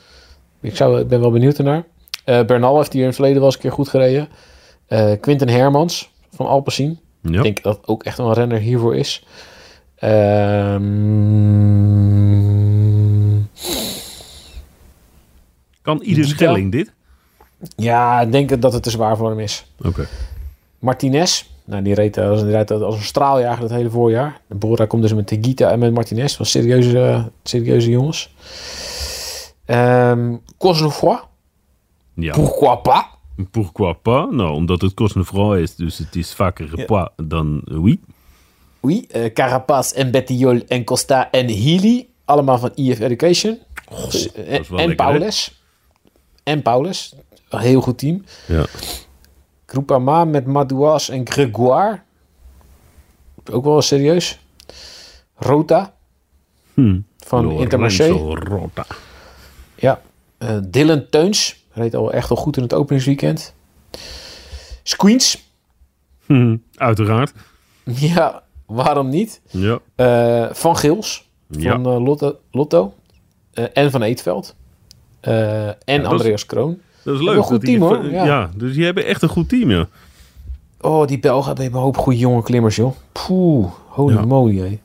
Ik, 0.61 0.75
zou, 0.75 0.99
ik 0.99 1.07
ben 1.07 1.19
wel 1.19 1.31
benieuwd 1.31 1.57
ernaar. 1.57 1.83
Bernal 2.45 2.77
heeft 2.77 2.91
hier 2.93 3.01
in 3.01 3.07
het 3.07 3.15
verleden 3.15 3.37
wel 3.37 3.45
eens 3.47 3.55
een 3.55 3.61
keer 3.61 3.71
goed 3.71 3.89
gereden. 3.89 4.27
Eh 4.91 5.11
Quinten 5.19 5.49
Hermans 5.49 6.11
van 6.33 6.47
Alpecin. 6.47 6.99
ja. 7.21 7.37
Ik 7.37 7.43
denk 7.43 7.63
dat 7.63 7.87
ook 7.87 8.03
echt 8.03 8.17
een 8.17 8.33
renner 8.33 8.59
hiervoor 8.59 8.95
is. 8.95 9.23
Ehm, 9.95 10.81
kan 15.81 15.99
ieder 16.01 16.23
Dita? 16.23 16.35
Schelling 16.35 16.71
dit? 16.71 16.91
ja, 17.75 18.21
ik 18.21 18.31
denk 18.31 18.61
dat 18.61 18.73
het 18.73 18.83
te 18.83 18.89
zwaar 18.89 19.17
voor 19.17 19.29
hem 19.29 19.39
is. 19.39 19.65
Oké. 19.85 20.07
Martinez. 20.79 21.45
Nou, 21.63 21.83
die 21.83 21.93
reed, 21.93 22.17
als, 22.17 22.41
die 22.41 22.51
rijdt 22.51 22.71
als 22.71 22.95
een 22.95 23.01
straaljager 23.01 23.63
het 23.63 23.71
hele 23.71 23.89
voorjaar. 23.89 24.41
De 24.47 24.55
Bora 24.55 24.85
komt 24.85 25.01
dus 25.01 25.13
met 25.13 25.27
Tegita 25.27 25.69
en 25.69 25.79
met 25.79 25.93
Martinez. 25.93 26.35
Van 26.35 26.45
serieuze, 26.45 26.99
eh, 26.99 27.25
serieuze 27.43 27.89
jongens. 27.89 28.33
Ehm 29.65 30.35
Cosnefroid. 30.57 31.23
Ja. 32.13 32.33
Pourquoi 32.33 32.75
pas? 32.75 33.03
Pourquoi 33.49 33.93
pas? 33.93 34.27
Nou, 34.31 34.51
omdat 34.53 34.81
het 34.81 34.93
Cosnefroid 34.93 35.61
is, 35.61 35.75
dus 35.75 35.97
het 35.97 36.15
is 36.15 36.33
vaker 36.33 36.69
Ja. 36.79 36.85
pas 36.85 37.09
dan 37.15 37.61
oui. 37.65 37.99
Oui. 38.79 39.05
eh 39.09 39.33
Carapaz 39.33 39.91
en 39.91 40.11
Bettiol 40.11 40.61
en 40.67 40.83
Costa 40.83 41.31
en 41.31 41.47
Healy. 41.47 42.07
Allemaal 42.25 42.57
van 42.57 42.71
EF 42.75 42.99
Education. 42.99 43.59
Dus, 43.89 44.31
eh, 44.31 44.53
en 44.71 44.89
hè? 44.89 44.95
Paulus. 44.95 45.61
En 46.43 46.61
Paulus. 46.61 47.13
Een 47.49 47.59
heel 47.59 47.81
goed 47.81 47.97
team. 47.97 48.23
Ja. 48.47 48.65
Groupama 49.65 50.25
met 50.25 50.45
Madouas 50.45 51.09
en 51.09 51.29
Gregoire. 51.29 51.99
ook 53.51 53.63
wel 53.63 53.81
serieus. 53.81 54.39
Rota 55.35 55.93
Hm. 56.73 56.99
van 57.17 57.51
Intermarché. 57.51 58.07
Rota. 58.33 58.85
Ja. 59.75 60.01
Eh, 60.37 60.57
Dylan 60.67 61.05
Teuns. 61.09 61.60
Reed 61.73 61.95
al 61.95 62.11
echt 62.13 62.29
al 62.29 62.35
goed 62.35 62.57
in 62.57 62.63
het 62.63 62.73
openingsweekend. 62.73 63.53
Squeens. 64.83 65.49
Hm, 66.25 66.57
Uiteraard. 66.75 67.33
Ja, 67.85 68.43
waarom 68.65 69.09
niet? 69.09 69.41
Ja. 69.49 69.79
Eh, 69.95 70.53
van 70.53 70.77
Gils. 70.77 71.29
Ja. 71.47 71.71
Van 71.71 71.85
eh, 71.85 72.03
Lotto. 72.05 72.35
Lotto. 72.51 72.93
Eh, 73.53 73.65
en 73.73 73.91
van 73.91 74.01
Eetveld. 74.01 74.55
En 75.21 76.05
Andreas 76.05 76.45
Kroon. 76.45 76.79
Dat 77.03 77.13
is 77.13 77.19
een 77.19 77.25
leuk. 77.25 77.41
goed 77.43 77.49
dat 77.51 77.61
die- 77.61 77.77
team, 77.79 77.81
hoor. 77.89 78.11
Ja. 78.11 78.25
Ja. 78.25 78.49
dus 78.55 78.73
die 78.73 78.85
hebben 78.85 79.05
echt 79.05 79.21
een 79.21 79.29
goed 79.29 79.49
team, 79.49 79.71
ja. 79.71 79.87
Oh, 80.81 81.07
die 81.07 81.19
Belgen 81.19 81.47
hebben 81.47 81.65
een 81.65 81.71
hoop 81.81 81.97
goede 81.97 82.19
jonge 82.19 82.43
klimmers, 82.43 82.75
joh. 82.75 82.95
Poeh, 83.11 83.71
holy 83.87 84.23
moly, 84.23 84.57
hé. 84.57 84.79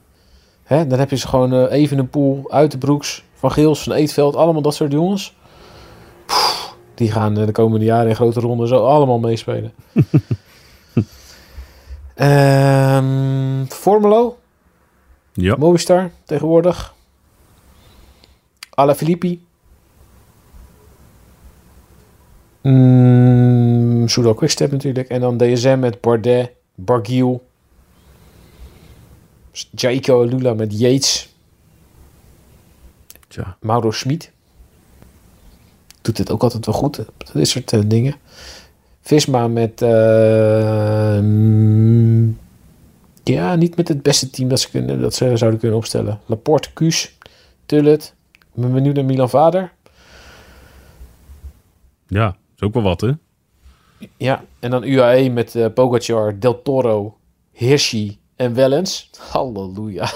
Hè, 0.63 0.87
dan 0.87 0.99
heb 0.99 1.11
je 1.11 1.17
ze 1.17 1.29
gewoon 1.29 1.67
even 1.67 1.99
een 1.99 2.11
pool 2.11 2.45
uit 2.51 2.71
de 2.71 2.79
broeks. 2.79 3.25
Van 3.35 3.53
Geels, 3.53 3.83
van 3.83 3.93
Eetveld, 3.93 4.37
allemaal 4.37 4.63
dat 4.63 4.75
soort 4.75 4.93
jongens. 4.93 5.35
Die 6.97 7.13
gaan 7.13 7.39
eh, 7.39 7.47
de 7.47 7.53
komende 7.53 7.85
jaren 7.85 8.09
in 8.09 8.15
grote 8.15 8.41
ronden 8.41 8.69
zo 8.69 8.87
allemaal 8.87 9.19
meespelen. 9.19 9.73
Ehm 12.15 13.65
Formelo, 13.69 14.39
Ja. 15.33 15.57
Movistar 15.57 16.11
tegenwoordig. 16.25 16.95
Ala 18.71 18.95
Filippi. 18.95 19.45
Mm, 22.63 24.09
Soudal 24.09 24.35
Quickstep 24.35 24.71
natuurlijk. 24.71 25.09
En 25.09 25.21
dan 25.21 25.37
DSM 25.37 25.79
met 25.79 26.01
Bardet, 26.01 26.51
Bargiel. 26.75 27.47
Jaiko 29.71 30.23
Lula 30.23 30.55
met 30.55 30.79
Yates. 30.79 31.35
Tja. 33.29 33.57
Mauro 33.61 33.91
Schmid. 33.91 34.33
Doet 36.07 36.19
het 36.19 36.31
ook 36.31 36.43
altijd 36.43 36.67
wel 36.67 36.75
goed. 36.75 37.01
Dit 37.33 37.49
soort 37.49 37.73
eh, 37.73 37.81
dingen. 37.87 38.15
Visma 39.01 39.49
met... 39.49 39.83
eh, 39.83 41.19
mm, 41.19 42.39
ja, 43.25 43.55
niet 43.55 43.77
met 43.77 43.89
het 43.89 44.03
beste 44.03 44.31
team 44.31 44.49
dat 44.49 44.61
ze, 44.61 44.71
kunnen, 44.71 45.01
dat 45.01 45.15
ze 45.15 45.37
zouden 45.37 45.61
kunnen 45.61 45.79
opstellen. 45.79 46.21
Laporte, 46.27 46.73
Kuus, 46.73 47.19
Tullet. 47.67 48.15
Ik 48.33 48.63
ben 48.63 48.73
benieuwd 48.73 48.95
naar 48.95 49.05
Milan 49.05 49.31
Vader. 49.31 49.73
Ja, 52.09 52.37
is 52.57 52.63
ook 52.63 52.75
wel 52.75 52.83
wat, 52.83 53.01
hè? 53.01 53.13
Ja, 54.17 54.45
en 54.59 54.71
dan 54.71 54.85
UAE 54.85 55.31
met 55.31 55.55
eh 55.55 55.67
Pogacar, 55.75 56.39
Del 56.39 56.63
Toro, 56.63 57.17
Hirschi 57.53 58.19
en 58.37 58.55
Wellens. 58.55 59.11
Halleluja. 59.31 60.13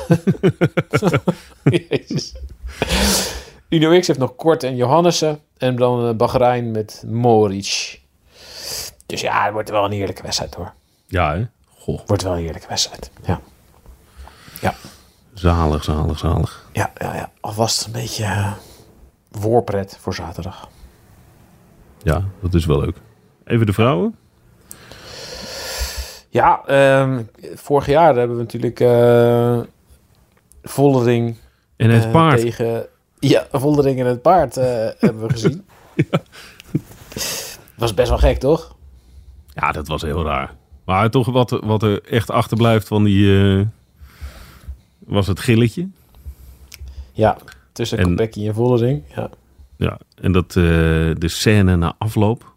Jezus. 1.89 2.35
Uno 3.71 3.99
X 3.99 4.07
heeft 4.07 4.19
nog 4.19 4.37
Kort 4.37 4.63
en 4.63 4.77
Johannessen. 4.77 5.41
En 5.59 5.77
dan 5.77 6.09
eh, 6.09 6.15
Bahrein 6.15 6.71
met 6.71 7.03
Moric. 7.07 8.01
Dus 9.07 9.21
ja, 9.21 9.45
het 9.45 9.53
wordt 9.53 9.71
wel 9.71 9.85
een 9.85 9.93
heerlijke 9.93 10.23
wedstrijd 10.23 10.55
hoor. 10.55 10.73
Ja, 11.07 11.35
hè? 11.35 11.45
Goh, 11.79 12.01
Wordt 12.07 12.23
wel 12.23 12.33
een 12.33 12.39
heerlijke 12.43 12.69
wedstrijd. 12.69 13.11
Ja, 13.25 13.41
zalig, 15.35 15.85
zalig, 15.85 16.19
zalig. 16.19 16.69
ja, 16.73 16.91
ja. 16.97 17.15
ja. 17.15 17.31
Alvast 17.41 17.87
een 17.87 17.93
beetje 17.93 18.25
eh, 18.25 18.53
voorpret 19.31 19.99
voor 20.01 20.15
zaterdag. 20.15 20.69
Ja, 22.03 22.25
dat 22.41 22.55
is 22.55 22.67
wel 22.67 22.81
leuk. 22.81 22.97
Even 23.45 23.67
de 23.67 23.73
vrouwen. 23.73 24.17
Ja, 26.29 26.63
ehm, 26.67 27.23
vorig 27.55 27.87
jaar 27.87 28.17
hebben 28.17 28.37
we 28.37 28.43
natuurlijk 28.43 28.81
eh 28.81 29.61
Vollering 30.63 31.37
En 31.77 31.91
het 31.91 32.05
eh, 32.05 32.11
paard. 32.11 32.41
tegen... 32.41 32.87
Ja, 33.21 33.47
Vollering 33.53 34.01
en 34.01 34.07
het 34.07 34.23
paard 34.23 34.57
eh, 34.57 34.65
hebben 34.99 35.23
we 35.27 35.31
gezien. 35.33 35.65
Was 37.75 37.95
best 37.95 38.09
wel 38.09 38.19
gek, 38.19 38.39
toch? 38.39 38.77
Ja, 39.55 39.73
dat 39.73 39.89
was 39.89 40.03
heel 40.03 40.25
raar. 40.25 40.55
Maar 40.85 41.11
toch 41.11 41.27
wat, 41.27 41.51
wat 41.65 41.83
er 41.83 42.03
echt 42.03 42.31
achterblijft 42.31 42.89
van 42.89 43.05
die... 43.05 43.57
eh, 43.59 43.67
was 44.99 45.27
het 45.27 45.41
gilletje. 45.41 45.89
Ja, 47.13 47.37
tussen 47.73 47.99
En- 47.99 48.05
Kopecky 48.09 48.49
en 48.49 48.55
Vollering. 48.55 49.03
Ja. 49.17 49.31
Ja, 49.77 49.99
en 50.21 50.33
dat, 50.33 50.47
eh, 50.49 50.55
de 50.55 51.29
scène 51.29 51.77
na 51.77 51.95
afloop. 51.99 52.53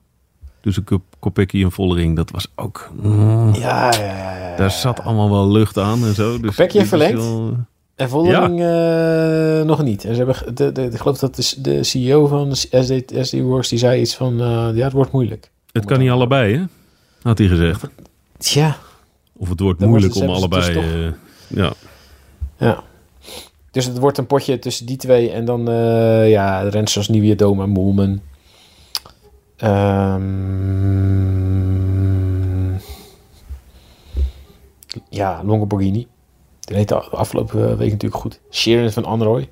Tussen 0.62 0.84
Kop- 0.84 1.16
Kopecky 1.20 1.64
en 1.64 1.72
Vollering, 1.72 2.16
dat 2.16 2.32
was 2.32 2.48
ook... 2.56 2.90
mm, 3.02 3.54
Ja, 3.54 3.92
ja, 3.94 4.00
ja, 4.06 4.38
ja. 4.50 4.56
Daar 4.56 4.72
zat 4.72 5.00
allemaal 5.02 5.30
wel 5.32 5.52
lucht 5.52 5.78
aan 5.78 6.06
en 6.06 6.14
zo. 6.14 6.40
Dus 6.40 6.56
Kopecky 6.56 6.78
heeft 6.78 6.92
dit 6.92 7.00
is 7.02 7.06
verlengd? 7.08 7.14
wel- 7.30 7.58
En 7.96 8.10
Vollering 8.10 8.62
eh, 8.62 9.62
nog 9.66 9.84
niet. 9.84 10.06
En 10.06 10.16
ze 10.16 10.24
hebben, 10.24 10.56
de, 10.56 10.72
de, 10.72 10.82
ik 10.82 10.98
geloof 10.98 11.18
dat 11.18 11.36
de, 11.36 11.62
de 11.62 11.84
CEO 11.84 12.28
van 12.28 12.56
SD, 12.56 13.14
SD 13.22 13.34
Works, 13.40 13.70
die 13.70 13.80
zei 13.80 14.02
iets 14.02 14.16
van, 14.16 14.42
eh, 14.42 14.70
ja, 14.74 14.84
het 14.84 14.94
wordt 14.94 15.12
moeilijk. 15.12 15.52
Het 15.72 15.86
kan 15.86 16.00
niet 16.00 16.10
allebei, 16.10 16.56
hè? 16.56 16.64
Had 17.22 17.38
hij 17.38 17.48
gezegd. 17.48 17.88
Tja. 18.38 18.78
Of 19.34 19.50
het 19.50 19.60
wordt 19.60 19.80
Dan 19.80 19.90
moeilijk 19.90 20.14
wordt 20.14 20.30
om 20.30 20.36
allebei... 20.36 20.62
ze 20.62 20.80
eh, 20.80 21.58
ja. 21.58 21.74
Ja. 22.58 22.84
Dus 23.72 23.86
het 23.86 23.98
wordt 23.98 24.18
een 24.18 24.28
potje 24.28 24.60
tussen 24.60 24.86
die 24.86 24.98
twee. 24.98 25.32
En 25.32 25.46
dan, 25.46 25.70
eh 25.70 26.30
ja, 26.30 26.62
renners 26.62 26.98
als 26.98 27.08
Nieuwe 27.08 27.36
Doma, 27.36 27.66
Moelman. 27.66 28.22
Ehm 29.58 30.64
ja, 35.10 35.44
Longoborghini. 35.44 36.08
Die 36.64 36.76
reed 36.76 36.88
de 36.88 36.96
afgelopen 36.96 37.78
week 37.78 37.92
natuurlijk 37.92 38.22
goed. 38.22 38.40
Sharon 38.52 38.92
van 38.92 39.06
Anrooy. 39.06 39.50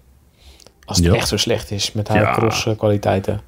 Als 0.86 0.98
het 0.98 1.06
Ja. 1.06 1.14
echt 1.14 1.28
zo 1.28 1.38
slecht 1.38 1.72
is 1.72 1.92
met 1.92 2.08
haar 2.08 2.22
Ja. 2.22 2.34
cross 2.34 2.66
eh, 2.66 2.78
kwaliteiten. 2.78 3.42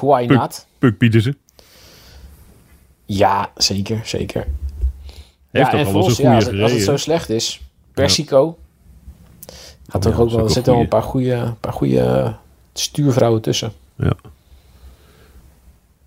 Why 0.00 0.24
not? 0.28 0.66
Puk 0.78 0.98
Pietersen. 0.98 1.36
Ja, 3.04 3.50
zeker, 3.56 4.00
zeker. 4.04 4.46
Heeft 5.50 5.66
ja, 5.66 5.72
en 5.72 5.78
ja, 5.78 5.84
goede 5.84 6.06
als, 6.28 6.44
het- 6.46 6.60
als 6.60 6.72
het 6.72 6.82
zo 6.82 6.96
slecht 6.96 7.28
is. 7.30 7.60
Persico. 7.92 8.58
Gaat 9.88 10.04
Ja, 10.04 10.10
toch 10.10 10.20
ook 10.20 10.30
wel, 10.30 10.44
er 10.44 10.50
zitten 10.50 10.72
wel 10.72 10.82
een 10.82 10.88
paar 10.88 11.02
goede, 11.02 11.54
paar 11.60 11.72
goede 11.72 12.34
stuurvrouwen 12.72 13.40
tussen. 13.42 13.72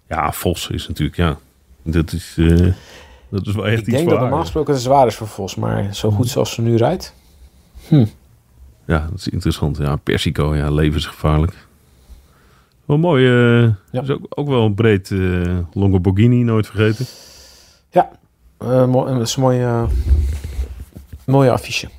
Ja, 0.07 0.31
Vos 0.31 0.67
is 0.69 0.87
natuurlijk, 0.87 1.17
ja. 1.17 1.37
Dat 1.83 2.11
is, 2.13 2.35
eh, 2.37 2.73
dat 3.29 3.47
is 3.47 3.53
wel 3.53 3.65
echt 3.67 3.73
Ik 3.73 3.79
iets 3.79 3.89
denk 3.89 4.01
voor 4.03 4.11
dat 4.11 4.19
normaal 4.21 4.39
gesproken 4.41 4.73
het 4.73 4.81
zwaar 4.83 5.07
is 5.07 5.15
voor 5.15 5.27
Vos, 5.27 5.55
maar 5.55 5.93
zo 5.95 6.11
goed 6.11 6.29
zoals 6.29 6.53
ze 6.53 6.61
nu 6.61 6.75
rijdt. 6.75 7.13
Ja, 8.85 9.07
dat 9.09 9.19
is 9.19 9.27
interessant. 9.27 9.77
Ja, 9.77 9.95
Persico, 9.95 10.55
ja, 10.55 10.71
levensgevaarlijk. 10.71 11.67
Wel 12.85 12.97
mooi. 12.97 13.25
eh 13.27 13.69
Ja. 13.91 14.01
is 14.01 14.09
ook, 14.09 14.25
ook 14.29 14.47
wel 14.47 14.65
een 14.65 14.73
breed 14.73 15.11
eh 15.11 15.57
Longoborghini, 15.73 16.43
nooit 16.43 16.67
vergeten. 16.67 17.05
Ja, 17.89 18.09
eh, 18.57 18.85
mooi, 18.85 19.13
dat 19.13 19.27
is 19.27 19.35
een 19.35 19.41
mooie, 19.41 19.85
mooie 21.25 21.51
affiche. 21.51 21.89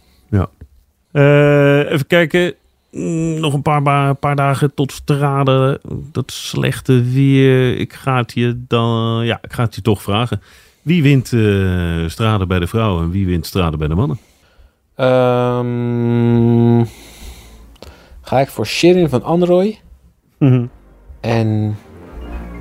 Eh, 1.13 1.91
even 1.93 2.07
kijken. 2.07 2.55
Mm, 2.91 3.41
Nog 3.41 3.55
een 3.55 3.63
paar, 3.63 4.15
paar 4.15 4.37
dagen 4.37 4.75
tot 4.75 4.93
strade. 4.93 5.81
Dat 6.13 6.33
slechte 6.33 7.03
weer. 7.03 7.77
Ik 7.79 7.93
ga 7.93 8.17
het 8.17 8.33
je 8.35 8.65
dan. 8.69 9.25
Ja, 9.25 9.39
ik 9.43 9.53
ga 9.53 9.63
het 9.63 9.75
je 9.75 9.83
toch 9.83 10.03
vragen. 10.03 10.43
Wie 10.83 11.03
wint 11.03 11.33
eh 11.33 12.07
strade 12.07 12.47
bij 12.47 12.59
de 12.59 12.67
vrouwen 12.67 13.03
en 13.03 13.11
wie 13.11 13.27
wint 13.27 13.47
strade 13.47 13.77
bij 13.77 13.89
de 13.89 13.95
mannen? 13.95 14.19
Ehm, 14.95 16.85
ga 18.21 18.41
ik 18.41 18.49
voor 18.49 18.67
Shirin 18.67 19.09
van 19.09 19.23
Androy 19.23 19.81
en 21.21 21.77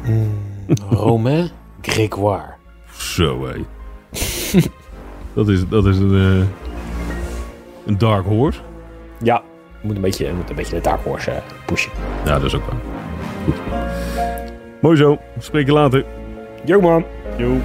mm, 0.05 0.33
Romain 0.89 1.49
Grégoire. 1.81 2.53
Zo 2.97 3.45
hé. 3.47 3.53
dat, 5.33 5.47
is, 5.47 5.67
dat 5.67 5.85
is 5.85 5.97
een, 5.97 6.15
eh, 6.15 6.47
een 7.85 7.97
dark 7.97 8.25
horse. 8.25 8.59
Ja, 9.23 9.41
moet 9.81 9.95
een 9.95 10.01
beetje, 10.01 10.33
moet 10.33 10.49
een 10.49 10.55
beetje 10.55 10.75
de 10.75 10.81
dark 10.81 11.03
horse 11.03 11.31
eh, 11.31 11.41
pushen. 11.65 11.91
Ja, 12.25 12.33
dat 12.33 12.43
is 12.43 12.55
ook 12.55 12.65
waar. 12.65 12.79
Goed. 13.45 13.55
Mooi 14.81 14.97
zo. 14.97 15.17
Spreek 15.39 15.65
je 15.65 15.73
later. 15.73 16.05
Yo 16.65 16.81
man. 16.81 17.05
U 17.39 17.61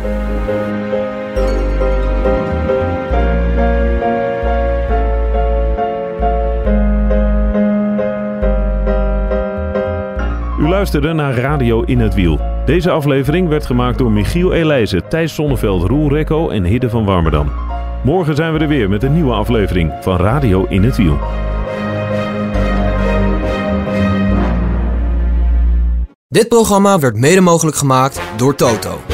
luisterde 10.58 11.12
naar 11.12 11.34
Radio 11.34 11.82
In 11.82 12.00
het 12.00 12.14
Wiel. 12.14 12.40
Deze 12.66 12.90
aflevering 12.90 13.48
werd 13.48 13.66
gemaakt 13.66 13.98
door 13.98 14.10
Michiel 14.10 14.52
Elijzen, 14.52 15.08
Thijs 15.08 15.34
Sonneveld, 15.34 15.82
Roel 15.82 16.08
Rekko 16.08 16.48
en 16.48 16.64
Hidde 16.64 16.90
van 16.90 17.04
Warmerdam. 17.04 17.52
Morgen 18.04 18.34
zijn 18.34 18.52
we 18.52 18.58
er 18.58 18.68
weer 18.68 18.88
met 18.88 19.02
een 19.02 19.12
nieuwe 19.12 19.32
aflevering 19.32 19.92
van 20.00 20.16
Radio 20.16 20.64
In 20.68 20.82
het 20.82 20.96
Wiel. 20.96 21.18
Dit 26.28 26.48
programma 26.48 26.98
werd 26.98 27.16
mede 27.16 27.40
mogelijk 27.40 27.76
gemaakt 27.76 28.20
door 28.36 28.54
Toto. 28.54 29.13